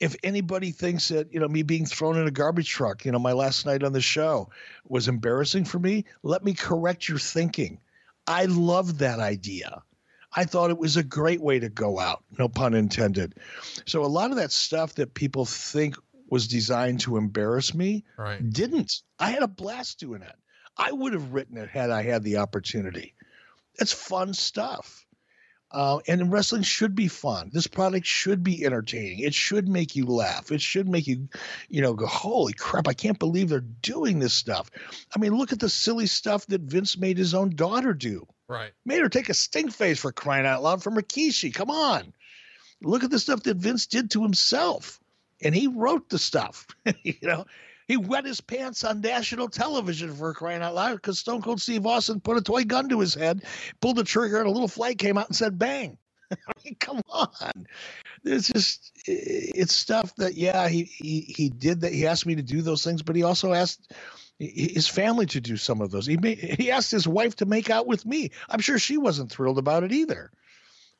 [0.00, 3.18] If anybody thinks that, you know, me being thrown in a garbage truck, you know,
[3.18, 4.50] my last night on the show
[4.88, 7.78] was embarrassing for me, let me correct your thinking.
[8.26, 9.82] I love that idea.
[10.36, 13.34] I thought it was a great way to go out, no pun intended.
[13.86, 15.96] So a lot of that stuff that people think
[16.28, 18.50] was designed to embarrass me Right.
[18.50, 19.02] didn't.
[19.18, 20.34] I had a blast doing it.
[20.76, 23.14] I would have written it had I had the opportunity.
[23.74, 25.06] It's fun stuff.
[25.70, 27.50] Uh, and wrestling should be fun.
[27.52, 29.18] This product should be entertaining.
[29.20, 30.52] It should make you laugh.
[30.52, 31.28] It should make you,
[31.68, 34.70] you know, go, holy crap, I can't believe they're doing this stuff.
[35.14, 38.72] I mean, look at the silly stuff that Vince made his own daughter do Right.
[38.84, 41.52] made her take a stink face for crying out loud from Rikishi.
[41.54, 42.12] Come on.
[42.82, 45.00] Look at the stuff that Vince did to himself.
[45.42, 46.66] And he wrote the stuff.
[47.02, 47.46] you know,
[47.88, 51.86] he wet his pants on national television for crying out loud because Stone Cold Steve
[51.86, 53.44] Austin put a toy gun to his head,
[53.80, 55.98] pulled the trigger, and a little flag came out and said bang.
[56.32, 57.66] I mean, come on.
[58.22, 61.92] There's just it's stuff that yeah, he he he did that.
[61.92, 63.92] He asked me to do those things, but he also asked
[64.38, 66.06] his family to do some of those.
[66.06, 68.30] He made, he asked his wife to make out with me.
[68.48, 70.30] I'm sure she wasn't thrilled about it either,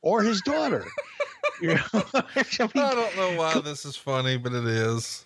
[0.01, 0.85] or his daughter.
[1.61, 1.81] you know?
[1.93, 2.23] I,
[2.59, 5.25] mean, I, don't know why this is funny, but it is.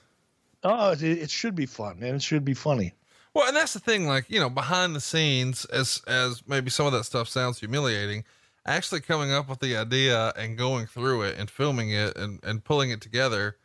[0.63, 2.93] Oh, it, it should be fun, and it should be funny.
[3.33, 6.87] Well, and that's the thing, like, you know, behind the scenes, as as maybe some
[6.87, 8.25] of that stuff sounds humiliating,
[8.65, 12.63] actually coming up with the idea and going through it and filming it and, and
[12.63, 13.57] pulling it together,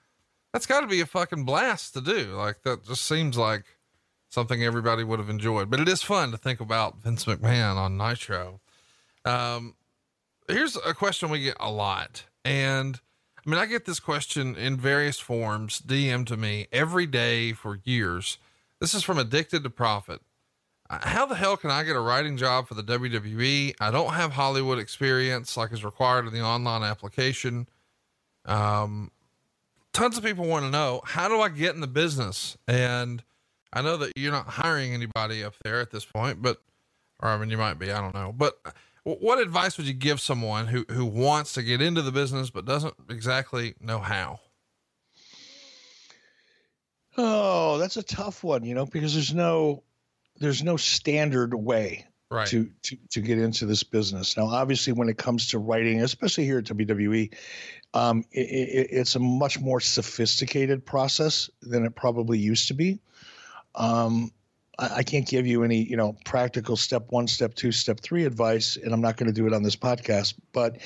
[0.53, 2.35] that's gotta be a fucking blast to do.
[2.37, 3.65] Like that just seems like
[4.35, 5.71] something everybody would have enjoyed.
[5.71, 8.61] But it is fun to think about Vince McMahon on Nitro.
[9.25, 9.75] Um
[10.49, 12.25] here's a question we get a lot.
[12.45, 13.01] And
[13.47, 17.79] I mean, I get this question in various forms, DM to me every day for
[17.85, 18.39] years.
[18.81, 20.21] This is from Addicted to Profit.
[20.89, 23.75] Uh, how the hell can I get a writing job for the WWE?
[23.81, 27.69] I don't have Hollywood experience like is required in the online application.
[28.45, 29.11] Um,
[29.93, 32.57] tons of people want to know how do I get in the business?
[32.67, 33.23] And
[33.75, 36.63] I know that you're not hiring anybody up there at this point, but,
[37.21, 38.55] or I mean, you might be, I don't know, but
[39.03, 42.65] what advice would you give someone who, who wants to get into the business, but
[42.65, 44.39] doesn't exactly know how?
[47.17, 49.83] Oh, that's a tough one, you know, because there's no,
[50.39, 52.47] there's no standard way right.
[52.49, 54.37] to, to, to get into this business.
[54.37, 57.35] Now, obviously when it comes to writing, especially here at WWE,
[57.93, 63.01] um, it, it, it's a much more sophisticated process than it probably used to be.
[63.75, 64.33] Um,
[64.79, 68.77] I can't give you any, you know, practical step one, step two, step three advice,
[68.77, 70.35] and I'm not going to do it on this podcast.
[70.53, 70.79] But,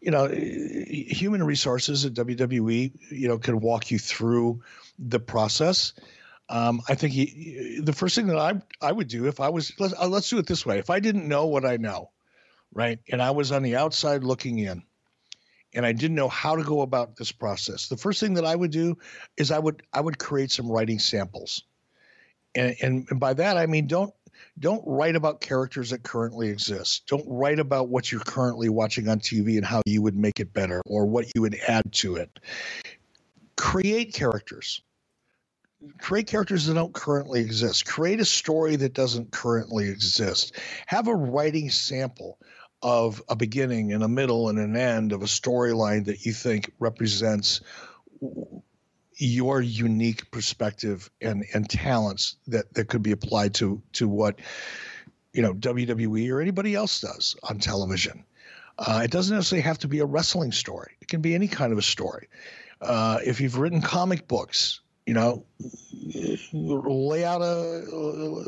[0.00, 4.62] you know, human resources at WWE, you know, can walk you through
[4.98, 5.92] the process.
[6.48, 9.72] Um, I think he, the first thing that I I would do if I was
[9.78, 10.78] let's uh, let's do it this way.
[10.78, 12.10] If I didn't know what I know,
[12.72, 14.82] right, and I was on the outside looking in,
[15.74, 18.54] and I didn't know how to go about this process, the first thing that I
[18.54, 18.98] would do
[19.38, 21.62] is I would I would create some writing samples
[22.54, 24.12] and, and, by that I mean don't
[24.58, 27.06] don't write about characters that currently exist.
[27.08, 30.52] Don't write about what you're currently watching on TV and how you would make it
[30.52, 32.38] better or what you would add to it.
[33.56, 34.82] Create characters.
[36.00, 37.84] Create characters that don't currently exist.
[37.84, 40.56] Create a story that doesn't currently exist.
[40.86, 42.38] Have a writing sample
[42.80, 46.70] of a beginning and a middle and an end of a storyline that you think
[46.78, 47.60] represents
[49.16, 54.40] your unique perspective and and talents that that could be applied to to what
[55.32, 58.24] you know WWE or anybody else does on television.
[58.78, 60.96] Uh, it doesn't necessarily have to be a wrestling story.
[61.00, 62.28] It can be any kind of a story.
[62.80, 65.44] Uh, if you've written comic books, you know,
[66.52, 67.84] lay out a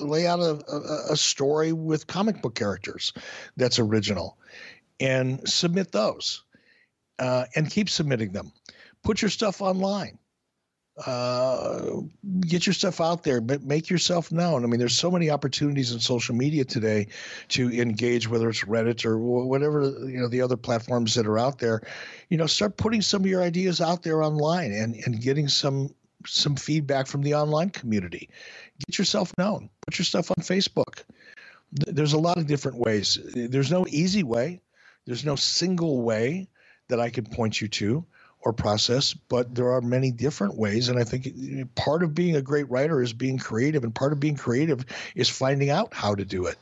[0.05, 3.13] lay out a, a, story with comic book characters
[3.57, 4.37] that's original,
[4.99, 6.43] and submit those,
[7.21, 8.53] uh, and keep submitting them.
[9.05, 10.19] Put your stuff online
[11.05, 12.01] uh,
[12.41, 14.65] get your stuff out there, but make yourself known.
[14.65, 17.09] I mean, there's so many opportunities in social media today
[17.49, 21.59] to engage, whether it's Reddit or whatever you know the other platforms that are out
[21.59, 21.83] there.
[22.31, 25.95] You know, start putting some of your ideas out there online and and getting some
[26.25, 28.31] some feedback from the online community.
[28.87, 29.69] Get yourself known.
[29.87, 31.03] Put your stuff on Facebook.
[31.73, 33.19] There's a lot of different ways.
[33.35, 34.63] There's no easy way.
[35.05, 36.49] There's no single way
[36.89, 38.07] that I can point you to
[38.47, 40.89] or process, but there are many different ways.
[40.89, 44.21] And I think part of being a great writer is being creative, and part of
[44.21, 44.87] being creative
[45.17, 46.57] is finding out how to do it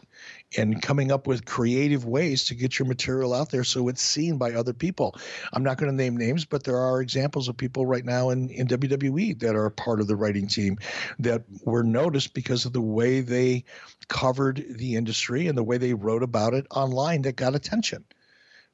[0.57, 4.39] and coming up with creative ways to get your material out there so it's seen
[4.39, 5.15] by other people.
[5.53, 8.49] I'm not going to name names, but there are examples of people right now in,
[8.49, 10.79] in WWE that are part of the writing team
[11.19, 13.65] that were noticed because of the way they
[14.09, 18.07] covered the industry and the way they wrote about it online that got attention.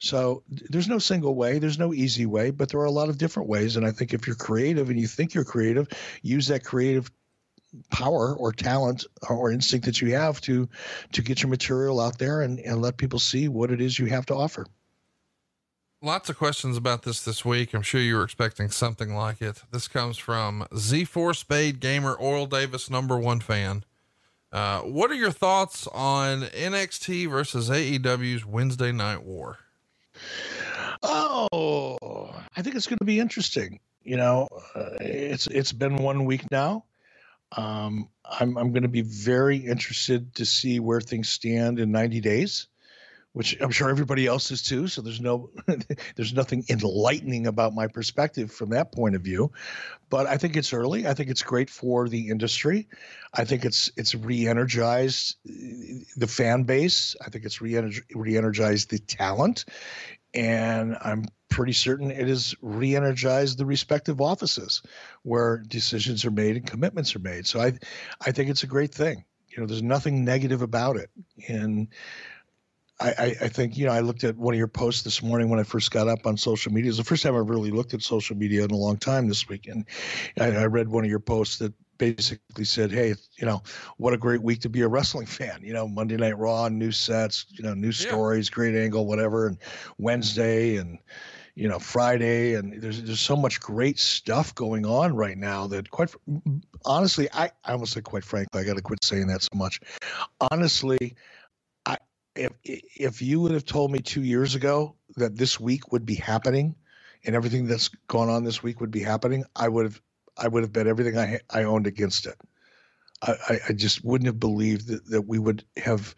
[0.00, 3.18] So there's no single way, there's no easy way, but there are a lot of
[3.18, 3.76] different ways.
[3.76, 5.88] And I think if you're creative and you think you're creative,
[6.22, 7.10] use that creative
[7.90, 10.68] power or talent or instinct that you have to
[11.12, 14.06] to get your material out there and, and let people see what it is you
[14.06, 14.66] have to offer.
[16.02, 17.74] Lots of questions about this this week.
[17.74, 19.64] I'm sure you were expecting something like it.
[19.70, 23.84] This comes from Z4 Spade Gamer Oil Davis, number one fan.
[24.50, 29.58] Uh, what are your thoughts on NXT versus AEW's Wednesday Night War?
[31.02, 33.80] Oh, I think it's going to be interesting.
[34.02, 36.84] You know, uh, it's it's been one week now.
[37.56, 42.20] Um, I'm I'm going to be very interested to see where things stand in 90
[42.20, 42.68] days,
[43.32, 44.88] which I'm sure everybody else is too.
[44.88, 45.50] So there's no
[46.16, 49.52] there's nothing enlightening about my perspective from that point of view.
[50.08, 51.06] But I think it's early.
[51.06, 52.88] I think it's great for the industry.
[53.32, 55.52] I think it's it's re-energized uh,
[56.16, 57.14] the fan base.
[57.24, 59.64] I think it's re-energized the talent
[60.34, 64.82] and I'm pretty certain it has re-energized the respective offices
[65.22, 67.46] where decisions are made and commitments are made.
[67.46, 67.72] So I,
[68.24, 69.24] I think it's a great thing.
[69.48, 71.10] You know, there's nothing negative about it,
[71.48, 71.88] and
[73.00, 75.58] I, I, think you know I looked at one of your posts this morning when
[75.58, 76.90] I first got up on social media.
[76.90, 79.48] It's the first time I've really looked at social media in a long time this
[79.48, 79.86] week, and
[80.38, 83.62] I, I read one of your posts that basically said, "Hey, you know,
[83.96, 85.60] what a great week to be a wrestling fan.
[85.62, 88.54] You know, Monday Night Raw, new sets, you know, new stories, yeah.
[88.54, 89.58] great angle, whatever, and
[89.98, 90.98] Wednesday and."
[91.56, 95.90] you know Friday and there's there's so much great stuff going on right now that
[95.90, 96.08] quite
[96.84, 99.80] honestly I I almost say quite frankly I got to quit saying that so much.
[100.52, 101.16] Honestly,
[102.40, 106.16] if if you would have told me two years ago that this week would be
[106.16, 106.76] happening
[107.24, 110.02] and everything that's gone on this week would be happening, I would have
[110.38, 112.36] I would have bet everything I I owned against it.
[113.22, 116.14] I, I just wouldn't have believed that, that we would have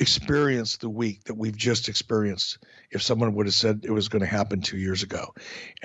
[0.00, 2.58] experienced the week that we've just experienced
[2.90, 5.34] if someone would have said it was going to happen two years ago.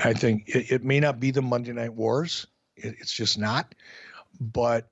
[0.03, 2.47] I think it, it may not be the Monday Night Wars.
[2.75, 3.75] It, it's just not.
[4.39, 4.89] But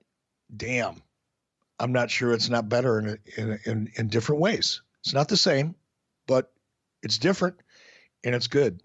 [0.56, 1.02] damn,
[1.82, 4.82] I'm not sure it's not better in, in, in, in different ways.
[5.04, 5.74] It's not the same,
[6.28, 6.52] but
[7.02, 7.56] it's different
[8.24, 8.82] and it's good.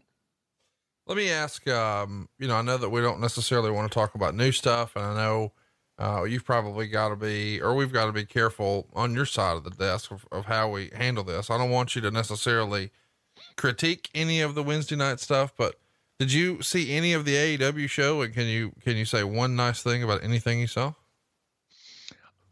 [1.06, 4.14] Let me ask, um, you know, I know that we don't necessarily want to talk
[4.14, 5.52] about new stuff and I know,
[5.98, 9.56] uh, you've probably got to be, or we've got to be careful on your side
[9.56, 11.50] of the desk of, of how we handle this.
[11.50, 12.90] I don't want you to necessarily
[13.56, 15.76] critique any of the Wednesday night stuff, but
[16.18, 18.22] did you see any of the AEW show?
[18.22, 20.94] And can you, can you say one nice thing about anything you saw?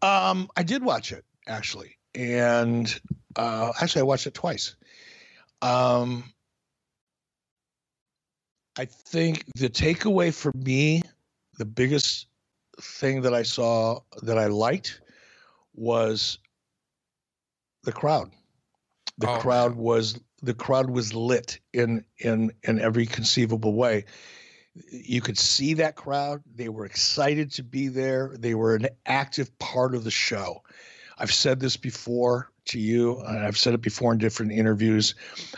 [0.04, 3.00] Um, I did watch it actually, and
[3.36, 4.76] uh, actually, I watched it twice.
[5.62, 6.24] Um,
[8.78, 11.02] I think the takeaway for me,
[11.56, 12.26] the biggest
[12.80, 15.00] thing that I saw that I liked
[15.74, 16.38] was
[17.84, 18.30] the crowd.
[19.16, 24.04] The oh, crowd was the crowd was lit in in in every conceivable way
[24.74, 26.42] you could see that crowd.
[26.54, 28.34] They were excited to be there.
[28.38, 30.62] They were an active part of the show.
[31.18, 35.14] I've said this before to you, and I've said it before in different interviews.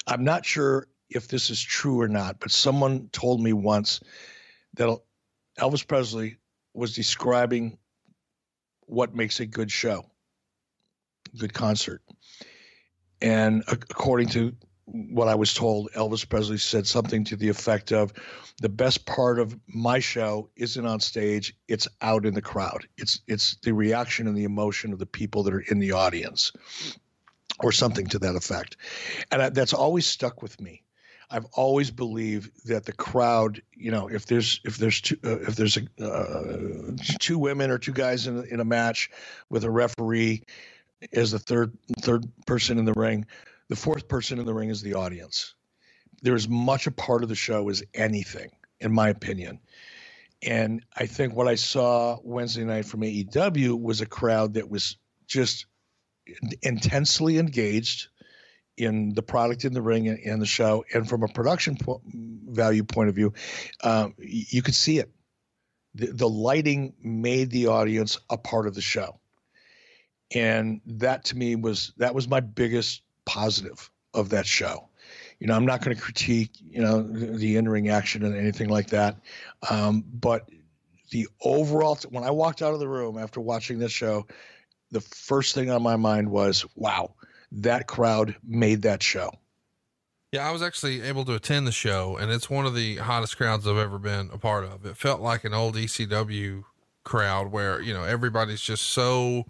[0.07, 4.01] I'm not sure if this is true or not, but someone told me once
[4.75, 4.99] that
[5.59, 6.37] Elvis Presley
[6.75, 7.79] was describing
[8.83, 10.05] what makes a good show,
[11.39, 12.03] good concert.
[13.23, 14.55] And according to
[14.87, 18.13] what I was told, Elvis Presley said something to the effect of,
[18.61, 22.89] "The best part of my show isn't on stage; it's out in the crowd.
[22.97, 26.53] It's it's the reaction and the emotion of the people that are in the audience,
[27.59, 28.77] or something to that effect."
[29.31, 30.83] And I, that's always stuck with me.
[31.29, 35.57] I've always believed that the crowd, you know, if there's if there's two uh, if
[35.57, 39.11] there's a, uh, two women or two guys in in a match
[39.51, 40.45] with a referee
[41.13, 43.27] as the third third person in the ring
[43.69, 45.55] the fourth person in the ring is the audience.
[46.23, 49.61] They're as much a part of the show as anything, in my opinion.
[50.43, 54.97] And I think what I saw Wednesday night from AEW was a crowd that was
[55.27, 55.67] just
[56.63, 58.09] intensely engaged
[58.77, 60.85] in the product in the ring and, the show.
[60.93, 63.33] And from a production po- value point of view,
[63.83, 65.11] um, you could see it.
[65.95, 69.19] The, the lighting made the audience a part of the show.
[70.35, 74.89] And that to me was that was my biggest positive of that show.
[75.39, 78.89] You know, I'm not going to critique, you know, the in-ring action and anything like
[78.89, 79.19] that.
[79.69, 80.48] Um, but
[81.11, 84.27] the overall, when I walked out of the room after watching this show,
[84.90, 87.15] the first thing on my mind was, wow,
[87.53, 89.31] that crowd made that show.
[90.32, 93.36] Yeah, I was actually able to attend the show, and it's one of the hottest
[93.36, 94.85] crowds I've ever been a part of.
[94.85, 96.65] It felt like an old ECW
[97.05, 99.47] crowd where, you know, everybody's just so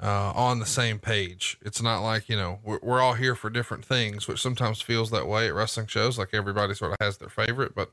[0.00, 1.58] uh, on the same page.
[1.62, 5.10] It's not like, you know, we're, we're all here for different things, which sometimes feels
[5.10, 6.18] that way at wrestling shows.
[6.18, 7.90] Like everybody sort of has their favorite, but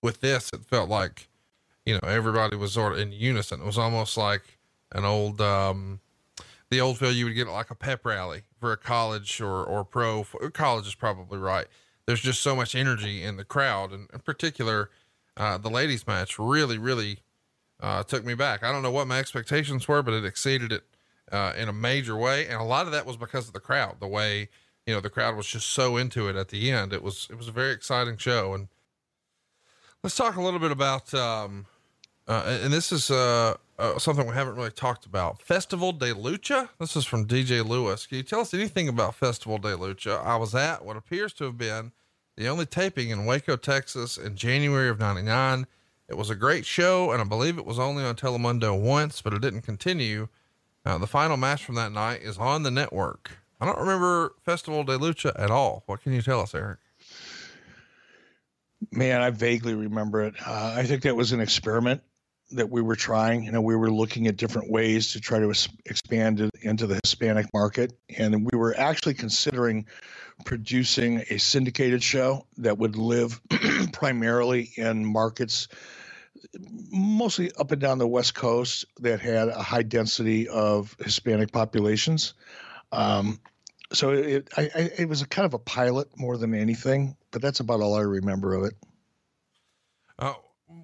[0.00, 1.28] with this, it felt like,
[1.84, 3.60] you know, everybody was sort of in unison.
[3.60, 4.58] It was almost like
[4.92, 6.00] an old, um,
[6.70, 9.84] the old feel you would get like a pep rally for a college or, or
[9.84, 10.24] pro
[10.54, 11.66] college is probably right.
[12.06, 14.90] There's just so much energy in the crowd and in particular,
[15.36, 17.18] uh, the ladies match really, really,
[17.80, 18.62] uh, took me back.
[18.62, 20.84] I don't know what my expectations were, but it exceeded it
[21.32, 22.46] uh, in a major way.
[22.46, 24.48] And a lot of that was because of the crowd, the way,
[24.86, 26.92] you know, the crowd was just so into it at the end.
[26.92, 28.54] It was, it was a very exciting show.
[28.54, 28.68] And
[30.02, 31.66] let's talk a little bit about, um,
[32.28, 35.42] uh, and this is, uh, uh, something we haven't really talked about.
[35.42, 36.68] Festival de Lucha.
[36.78, 38.06] This is from DJ Lewis.
[38.06, 40.24] Can you tell us anything about Festival de Lucha?
[40.24, 41.92] I was at what appears to have been
[42.36, 45.66] the only taping in Waco, Texas in January of 99.
[46.08, 49.32] It was a great show, and I believe it was only on Telemundo once, but
[49.32, 50.28] it didn't continue.
[50.84, 53.30] Uh, the final match from that night is on the network.
[53.60, 55.84] I don't remember Festival de Lucha at all.
[55.86, 56.80] What can you tell us, Eric?
[58.90, 60.34] Man, I vaguely remember it.
[60.44, 62.02] Uh, I think that was an experiment
[62.50, 63.44] that we were trying.
[63.44, 65.50] You know, we were looking at different ways to try to
[65.86, 69.86] expand it into the Hispanic market, and we were actually considering
[70.44, 73.40] producing a syndicated show that would live
[73.92, 75.68] primarily in markets
[76.90, 82.34] mostly up and down the west coast that had a high density of hispanic populations
[82.92, 83.40] um,
[83.92, 87.60] so it I, I, it was kind of a pilot more than anything but that's
[87.60, 88.74] about all i remember of it
[90.18, 90.34] uh,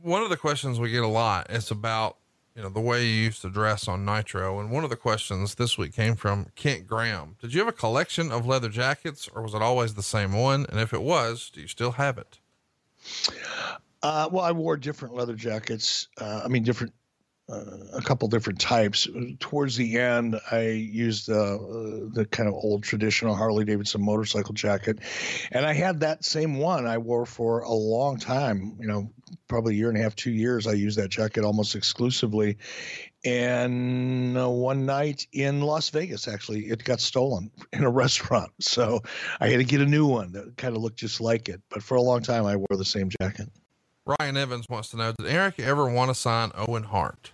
[0.03, 2.17] one of the questions we get a lot is about
[2.59, 5.55] you know the way you used to dress on Nitro, and one of the questions
[5.55, 7.37] this week came from Kent Graham.
[7.41, 10.67] Did you have a collection of leather jackets, or was it always the same one?
[10.69, 12.41] And if it was, do you still have it?
[14.03, 16.09] Uh, well, I wore different leather jackets.
[16.21, 16.93] Uh, I mean, different
[17.51, 17.65] uh,
[17.95, 19.09] a couple different types.
[19.41, 21.57] Towards the end, I used uh,
[22.13, 24.99] the kind of old traditional Harley Davidson motorcycle jacket,
[25.51, 28.77] and I had that same one I wore for a long time.
[28.79, 29.11] You know,
[29.49, 30.67] probably a year and a half, two years.
[30.67, 32.59] I used that jacket almost exclusively.
[33.25, 38.53] And uh, one night in Las Vegas, actually, it got stolen in a restaurant.
[38.61, 39.03] So
[39.41, 41.63] I had to get a new one that kind of looked just like it.
[41.71, 43.49] But for a long time, I wore the same jacket.
[44.09, 47.33] Ryan Evans wants to know Did Eric ever want to sign Owen Hart?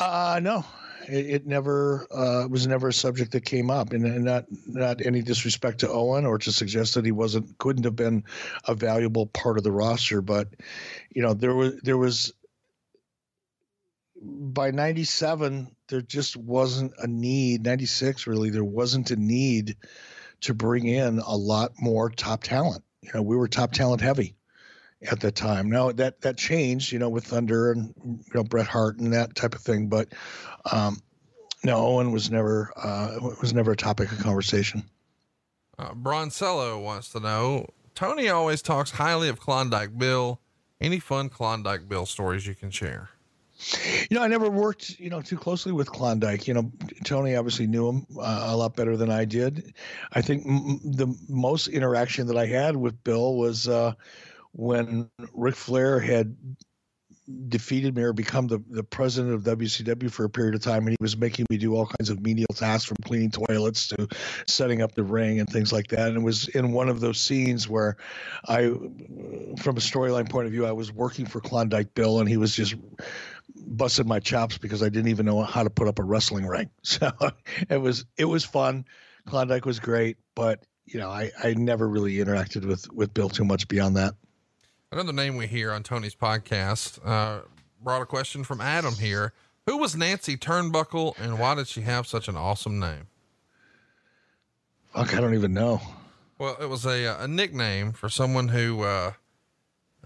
[0.00, 0.64] Uh, no,
[1.06, 5.04] it, it never uh, was never a subject that came up, and, and, not not
[5.04, 8.24] any disrespect to Owen or to suggest that he wasn't couldn't have been
[8.66, 10.48] a valuable part of the roster, but
[11.14, 12.32] you know there was there was
[14.20, 19.76] by 97 there just wasn't a need 96 really there wasn't a need
[20.40, 22.82] to bring in a lot more top talent.
[23.02, 24.34] You know we were top talent heavy
[25.02, 25.70] at that time.
[25.70, 29.34] Now that that changed, you know, with Thunder and you know Bret Hart and that
[29.34, 29.88] type of thing.
[29.88, 30.08] But
[30.70, 31.00] um,
[31.64, 34.84] no, Owen was never uh, was never a topic of conversation.
[35.78, 37.66] Uh, Broncello wants to know.
[37.94, 40.40] Tony always talks highly of Klondike Bill.
[40.80, 43.10] Any fun Klondike Bill stories you can share?
[44.08, 46.46] You know, I never worked, you know, too closely with Klondike.
[46.46, 46.70] You know,
[47.02, 49.74] Tony obviously knew him uh, a lot better than I did.
[50.12, 53.94] I think m- the most interaction that I had with Bill was uh,
[54.52, 56.36] when Ric Flair had
[57.48, 60.90] defeated me or become the, the president of WCW for a period of time, and
[60.90, 64.08] he was making me do all kinds of menial tasks from cleaning toilets to
[64.46, 66.08] setting up the ring and things like that.
[66.08, 67.96] And it was in one of those scenes where
[68.48, 68.68] I,
[69.58, 72.54] from a storyline point of view, I was working for Klondike Bill, and he was
[72.54, 72.76] just
[73.56, 76.70] busted my chops because I didn't even know how to put up a wrestling ring.
[76.82, 77.10] So
[77.68, 78.86] it was it was fun.
[79.26, 83.44] Klondike was great, but you know I I never really interacted with with Bill too
[83.44, 84.14] much beyond that.
[84.90, 87.42] Another name we hear on Tony's podcast uh,
[87.82, 89.34] brought a question from Adam here.
[89.66, 93.06] Who was Nancy Turnbuckle and why did she have such an awesome name?
[94.94, 95.82] Fuck, I don't even know.
[96.38, 99.12] Well, it was a, a nickname for someone who uh,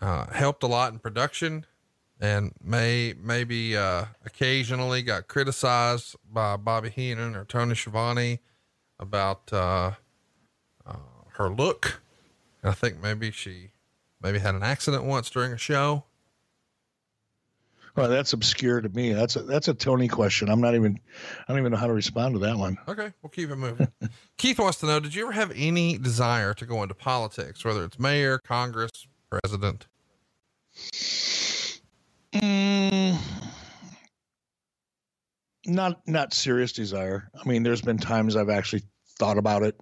[0.01, 1.65] uh, helped a lot in production
[2.21, 8.41] and may maybe uh, occasionally got criticized by Bobby Heenan or Tony Schiavone
[8.99, 9.93] about uh,
[10.85, 10.97] uh,
[11.35, 12.01] her look.
[12.63, 13.72] And I think maybe she
[14.23, 16.05] maybe had an accident once during a show.
[17.95, 19.13] Well, that's obscure to me.
[19.13, 20.49] That's a that's a Tony question.
[20.49, 20.99] I'm not even
[21.47, 22.79] I don't even know how to respond to that one.
[22.89, 23.89] Okay, we'll keep it moving.
[24.39, 27.85] Keith wants to know: Did you ever have any desire to go into politics, whether
[27.85, 29.87] it's mayor, Congress, president?
[32.33, 33.19] Mm,
[35.67, 37.31] not not serious desire.
[37.39, 38.85] I mean, there's been times I've actually
[39.19, 39.79] thought about it,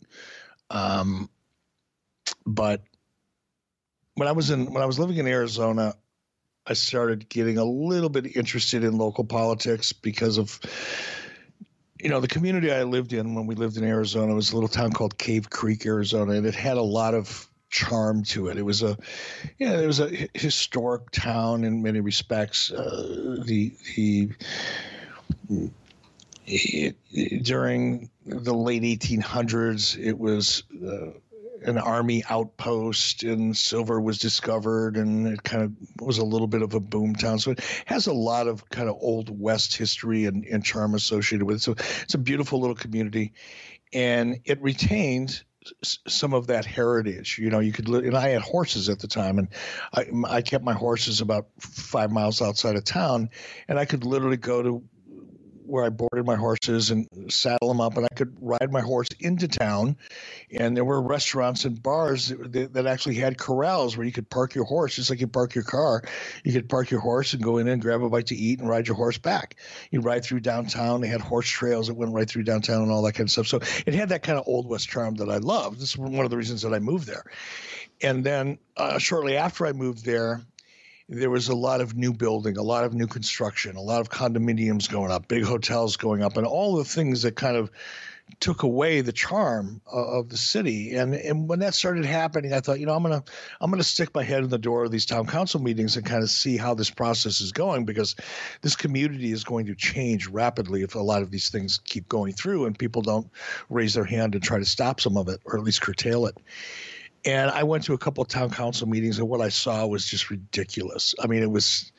[0.70, 1.30] um,
[2.44, 2.82] but
[4.20, 5.94] when I was in when I was living in Arizona,
[6.66, 10.60] I started getting a little bit interested in local politics because of
[11.98, 14.68] you know the community I lived in when we lived in Arizona was a little
[14.68, 18.58] town called Cave Creek, Arizona, and it had a lot of charm to it.
[18.58, 18.98] It was a
[19.58, 22.70] yeah, it was a historic town in many respects.
[22.70, 24.28] Uh, the the
[26.46, 31.12] it, it, during the late 1800s, it was uh,
[31.62, 35.72] an army outpost and silver was discovered and it kind of
[36.04, 37.38] was a little bit of a boom town.
[37.38, 41.44] So it has a lot of kind of old west history and, and charm associated
[41.44, 41.60] with it.
[41.60, 41.72] So
[42.02, 43.32] it's a beautiful little community
[43.92, 45.44] and it retains
[45.82, 47.38] some of that heritage.
[47.38, 49.48] You know you could and i had horses at the time and
[49.92, 50.06] I,
[50.36, 53.28] I kept my horses about five miles outside of town
[53.68, 54.82] and i could literally go to
[55.70, 59.08] where I boarded my horses and saddle them up, and I could ride my horse
[59.20, 59.96] into town.
[60.50, 64.54] And there were restaurants and bars that, that, actually had corrals where you could park
[64.54, 66.02] your horse, just like you park your car.
[66.44, 68.68] You could park your horse and go in and grab a bite to eat and
[68.68, 69.56] ride your horse back.
[69.90, 71.00] You ride through downtown.
[71.00, 73.46] They had horse trails that went right through downtown and all that kind of stuff.
[73.46, 75.80] So it had that kind of old west charm that I loved.
[75.80, 77.24] This is one of the reasons that I moved there.
[78.02, 80.40] And then uh, shortly after I moved there,
[81.10, 84.10] there was a lot of new building, a lot of new construction, a lot of
[84.10, 87.68] condominiums going up, big hotels going up, and all the things that kind of
[88.38, 90.94] took away the charm of the city.
[90.94, 93.24] And and when that started happening, I thought, you know, I'm gonna
[93.60, 96.22] I'm gonna stick my head in the door of these town council meetings and kind
[96.22, 98.14] of see how this process is going because
[98.62, 102.32] this community is going to change rapidly if a lot of these things keep going
[102.32, 103.28] through and people don't
[103.68, 106.36] raise their hand and try to stop some of it or at least curtail it.
[107.24, 110.06] And I went to a couple of town council meetings, and what I saw was
[110.06, 111.14] just ridiculous.
[111.22, 111.92] I mean, it was,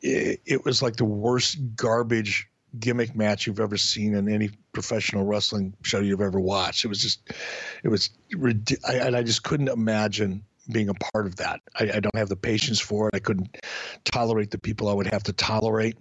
[0.00, 5.24] it, it was like the worst garbage gimmick match you've ever seen in any professional
[5.24, 6.84] wrestling show you've ever watched.
[6.84, 7.30] It was just,
[7.82, 8.10] it was,
[8.88, 11.60] I, and I just couldn't imagine being a part of that.
[11.78, 13.14] I, I, don't have the patience for it.
[13.14, 13.58] I couldn't
[14.04, 15.98] tolerate the people I would have to tolerate.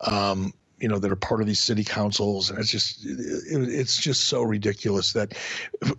[0.00, 0.52] Um,
[0.82, 2.50] you know that are part of these city councils.
[2.50, 5.34] And it's just it, it's just so ridiculous that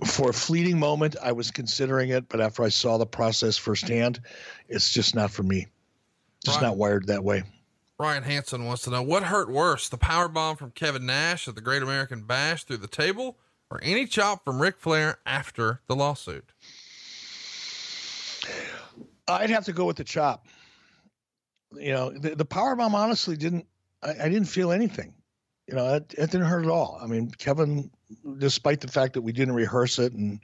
[0.05, 4.19] for a fleeting moment i was considering it but after i saw the process firsthand
[4.67, 5.67] it's just not for me.
[6.45, 7.43] Just not wired that way.
[7.97, 11.55] Ryan hanson wants to know what hurt worse the power bomb from kevin nash at
[11.55, 13.37] the great american bash through the table
[13.71, 16.51] or any chop from Ric flair after the lawsuit?
[19.27, 20.45] I'd have to go with the chop.
[21.71, 23.65] You know the, the power bomb honestly didn't
[24.03, 25.13] I, I didn't feel anything.
[25.67, 26.99] You know, it, it didn't hurt at all.
[27.01, 27.89] I mean, Kevin,
[28.37, 30.41] despite the fact that we didn't rehearse it and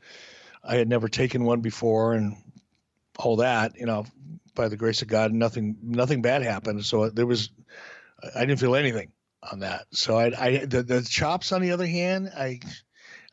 [0.64, 2.38] I had never taken one before and
[3.18, 4.06] all that, you know,
[4.56, 6.86] by the grace of God, nothing nothing bad happened.
[6.86, 7.50] So there was,
[8.36, 9.12] I didn't feel anything
[9.52, 9.86] on that.
[9.92, 12.60] So I, I the, the chops on the other hand, I,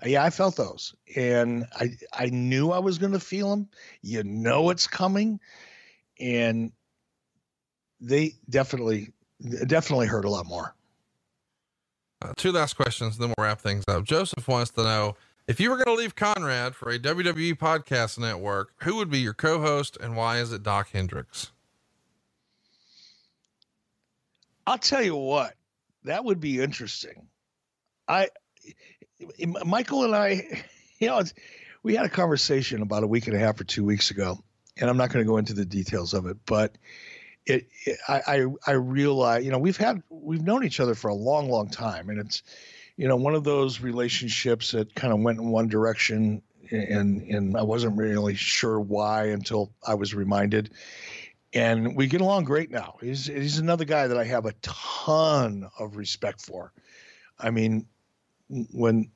[0.04, 3.68] yeah, I felt those, and I I knew I was going to feel them.
[4.02, 5.40] You know, it's coming,
[6.20, 6.72] and
[8.00, 9.12] they definitely
[9.66, 10.74] definitely hurt a lot more.
[12.22, 14.04] Uh, two last questions, then we'll wrap things up.
[14.04, 18.18] Joseph wants to know if you were going to leave Conrad for a WWE podcast
[18.18, 21.52] network, who would be your co-host, and why is it Dok Hendrix?
[24.66, 25.54] I'll tell you what,
[26.04, 27.28] that would be interesting.
[28.08, 28.30] I,
[29.64, 30.64] Michael and I,
[30.98, 31.22] you know,
[31.82, 34.42] we had a conversation about a week and a half or two weeks ago,
[34.76, 36.76] and I'm not going to go into the details of it, but
[37.46, 41.08] it, it I, I I realize you know we've had we've known each other for
[41.08, 42.42] a long long time and it's
[42.96, 47.56] you know one of those relationships that kind of went in one direction and and
[47.56, 50.70] I wasn't really sure why until I was reminded
[51.52, 52.96] and we get along great now.
[53.00, 56.72] He's he's another guy that I have a ton of respect for.
[57.38, 57.86] I mean
[58.48, 59.10] when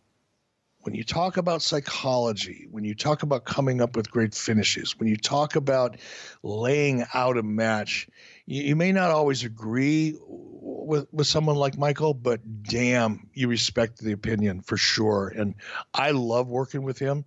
[0.83, 5.09] when you talk about psychology, when you talk about coming up with great finishes, when
[5.09, 5.99] you talk about
[6.43, 8.09] laying out a match,
[8.47, 13.99] you, you, may not always agree with, with someone like Michael, but damn, you respect
[13.99, 15.29] the opinion for sure.
[15.29, 15.55] And
[15.93, 17.27] I love working with him.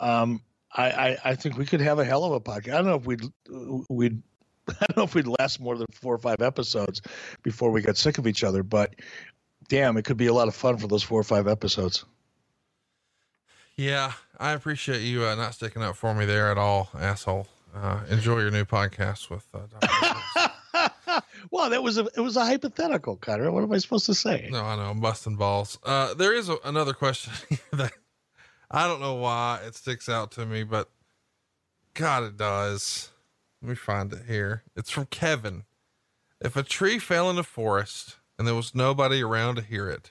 [0.00, 0.42] Um,
[0.72, 2.74] I, I, I think we could have a hell of a podcast.
[2.74, 3.22] I don't know if we'd
[3.88, 4.22] we'd
[4.68, 7.00] I don't know if we'd last more than four or five episodes
[7.42, 8.96] before we got sick of each other, but
[9.68, 12.04] damn, it could be a lot of fun for those four or five episodes.
[13.78, 17.46] Yeah, I appreciate you uh, not sticking up for me there at all, asshole.
[17.72, 19.46] Uh, enjoy your new podcast with.
[19.54, 21.20] Uh,
[21.52, 23.52] well, that was a it was a hypothetical, Connor.
[23.52, 24.48] What am I supposed to say?
[24.50, 25.78] No, I know I'm busting balls.
[25.84, 27.32] Uh, there is a, another question
[27.72, 27.92] that
[28.68, 30.90] I don't know why it sticks out to me, but
[31.94, 33.12] God, it does.
[33.62, 34.64] Let me find it here.
[34.74, 35.62] It's from Kevin.
[36.40, 40.10] If a tree fell in a forest and there was nobody around to hear it,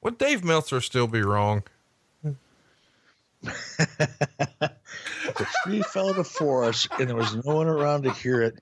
[0.00, 1.64] would Dave Meltzer still be wrong?
[3.42, 4.70] The
[5.64, 8.60] tree fell in the forest and there was no one around to hear it.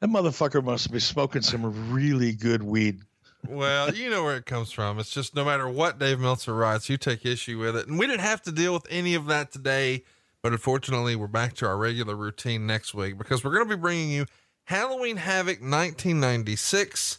[0.00, 3.00] That motherfucker must be smoking some really good weed.
[3.48, 4.98] Well, you know where it comes from.
[4.98, 7.88] It's just no matter what Dave Meltzer writes, you take issue with it.
[7.88, 10.04] And we didn't have to deal with any of that today.
[10.42, 13.80] But unfortunately, we're back to our regular routine next week because we're going to be
[13.80, 14.26] bringing you
[14.64, 17.18] Halloween Havoc 1996.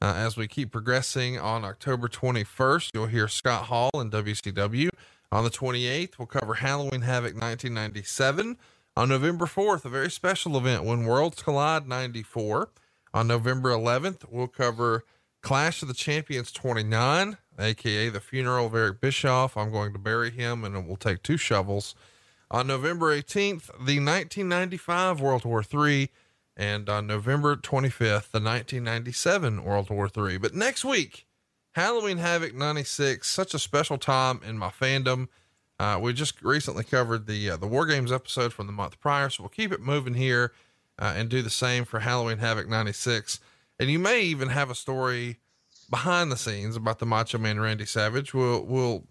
[0.00, 4.88] Uh, as we keep progressing on October 21st, you'll hear Scott Hall in WCW.
[5.32, 8.58] On the 28th, we'll cover Halloween Havoc 1997.
[8.98, 12.68] On November 4th, a very special event when Worlds Collide 94.
[13.14, 15.04] On November 11th, we'll cover
[15.40, 19.56] Clash of the Champions 29, aka the funeral of Eric Bischoff.
[19.56, 21.94] I'm going to bury him and it will take two shovels.
[22.50, 26.10] On November 18th, the 1995 World War III.
[26.54, 30.36] And on November 25th, the 1997 World War III.
[30.36, 31.26] But next week,
[31.72, 35.28] Halloween Havoc 96, such a special time in my fandom.
[35.78, 39.30] Uh, we just recently covered the uh, the War Games episode from the month prior,
[39.30, 40.52] so we'll keep it moving here
[40.98, 43.40] uh, and do the same for Halloween Havoc 96.
[43.80, 45.38] And you may even have a story
[45.90, 48.34] behind the scenes about the Macho Man Randy Savage.
[48.34, 49.06] We'll we'll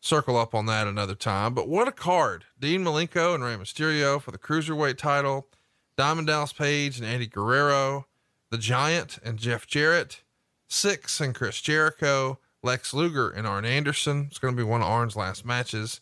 [0.00, 1.54] circle up on that another time.
[1.54, 2.44] But what a card.
[2.58, 5.48] Dean Malenko and Rey Mysterio for the Cruiserweight title.
[5.96, 8.06] Diamond Dallas Page and Eddie Guerrero.
[8.50, 10.22] The Giant and Jeff Jarrett.
[10.68, 12.38] Syxx and Chris Jericho.
[12.62, 14.26] Lex Luger and Arn Anderson.
[14.28, 16.00] It's going to be one of Arn's last matches.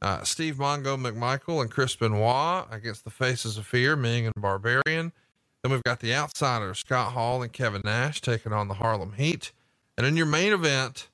[0.00, 5.12] Uh, Steve Mongo McMichael and Chris Benoit against the Faces of Fear, Ming and Barbarian.
[5.62, 9.50] Then we've got the Outsiders, Scott Hall and Kevin Nash taking on the Harlem Heat.
[9.96, 11.08] And in your main event,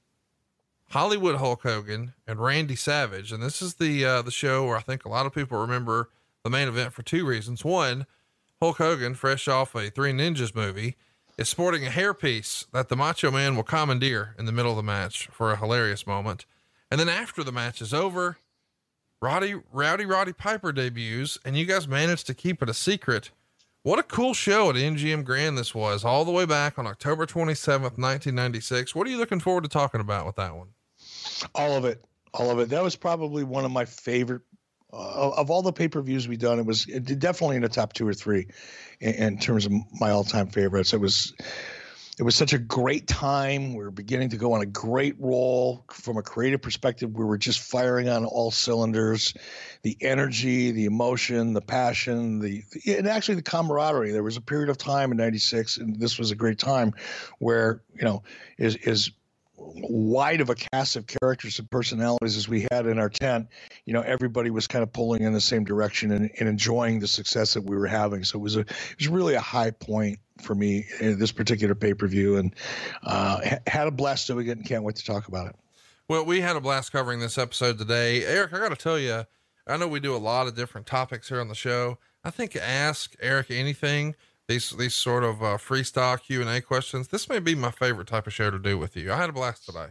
[0.88, 3.32] Hollywood Hulk Hogan and Randy Savage.
[3.32, 6.10] And this is the uh, the show where I think a lot of people remember
[6.42, 7.64] the main event for two reasons.
[7.64, 8.06] One,
[8.60, 10.96] Hulk Hogan, fresh off a Three Ninjas movie,
[11.40, 14.82] is sporting a hairpiece that the Macho Man will commandeer in the middle of the
[14.82, 16.44] match for a hilarious moment.
[16.90, 18.36] And then after the match is over,
[19.22, 23.30] Roddy Rowdy Roddy Piper debuts, and you guys managed to keep it a secret.
[23.82, 27.24] What a cool show at MGM Grand this was, all the way back on October
[27.24, 28.94] 27th, 1996.
[28.94, 30.68] What are you looking forward to talking about with that one?
[31.54, 32.04] All of it.
[32.34, 32.68] All of it.
[32.68, 34.42] That was probably one of my favorite
[34.92, 36.58] uh, of all the pay-per-views we've done.
[36.58, 38.48] It was definitely in the top two or three
[39.00, 40.92] in, in terms of my all-time favorites.
[40.92, 41.34] It was
[42.20, 43.74] it was such a great time.
[43.74, 47.10] We were beginning to go on a great roll from a creative perspective.
[47.14, 49.32] We were just firing on all cylinders.
[49.84, 54.12] The energy, the emotion, the passion, the and actually the camaraderie.
[54.12, 56.92] There was a period of time in '96, and this was a great time,
[57.38, 58.22] where you know
[58.58, 59.12] is is
[59.74, 63.48] wide of a cast of characters and personalities as we had in our tent,
[63.84, 67.08] you know, everybody was kind of pulling in the same direction and, and enjoying the
[67.08, 68.24] success that we were having.
[68.24, 71.74] So it was a, it was really a high point for me in this particular
[71.74, 72.54] pay per view, and
[73.02, 75.56] uh, had a blast doing it, and can't wait to talk about it.
[76.08, 78.52] Well, we had a blast covering this episode today, Eric.
[78.52, 79.24] I got to tell you,
[79.66, 81.98] I know we do a lot of different topics here on the show.
[82.24, 84.14] I think ask Eric anything
[84.50, 87.08] these these sort of uh, freestyle Q and A questions.
[87.08, 89.12] This may be my favorite type of show to do with you.
[89.12, 89.90] I had a blast today.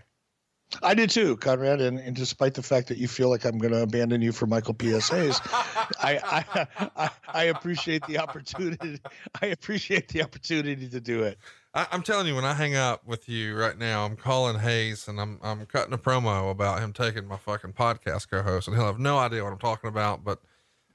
[0.84, 1.82] I did too, Conrad.
[1.82, 4.46] And, and despite the fact that you feel like I'm going to abandon you for
[4.46, 5.10] Michael P.S.
[5.10, 5.40] Hayes,
[6.00, 6.20] I,
[6.54, 9.00] I, I, I appreciate the opportunity.
[9.42, 11.40] I appreciate the opportunity to do it.
[11.74, 15.08] I, am telling you, when I hang up with you right now, I'm calling Hayes
[15.08, 18.86] and I'm I'm cutting a promo about him taking my fucking podcast co-host, and he'll
[18.86, 20.24] have no idea what I'm talking about.
[20.24, 20.40] But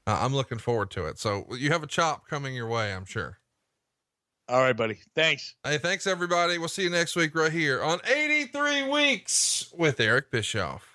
[0.07, 1.19] uh, I'm looking forward to it.
[1.19, 3.39] So you have a chop coming your way, I'm sure.
[4.47, 4.99] All right, buddy.
[5.15, 5.55] Thanks.
[5.63, 6.57] Hey, thanks everybody.
[6.57, 10.94] We'll see you next week right here on 83 Weeks with Eric Bischoff.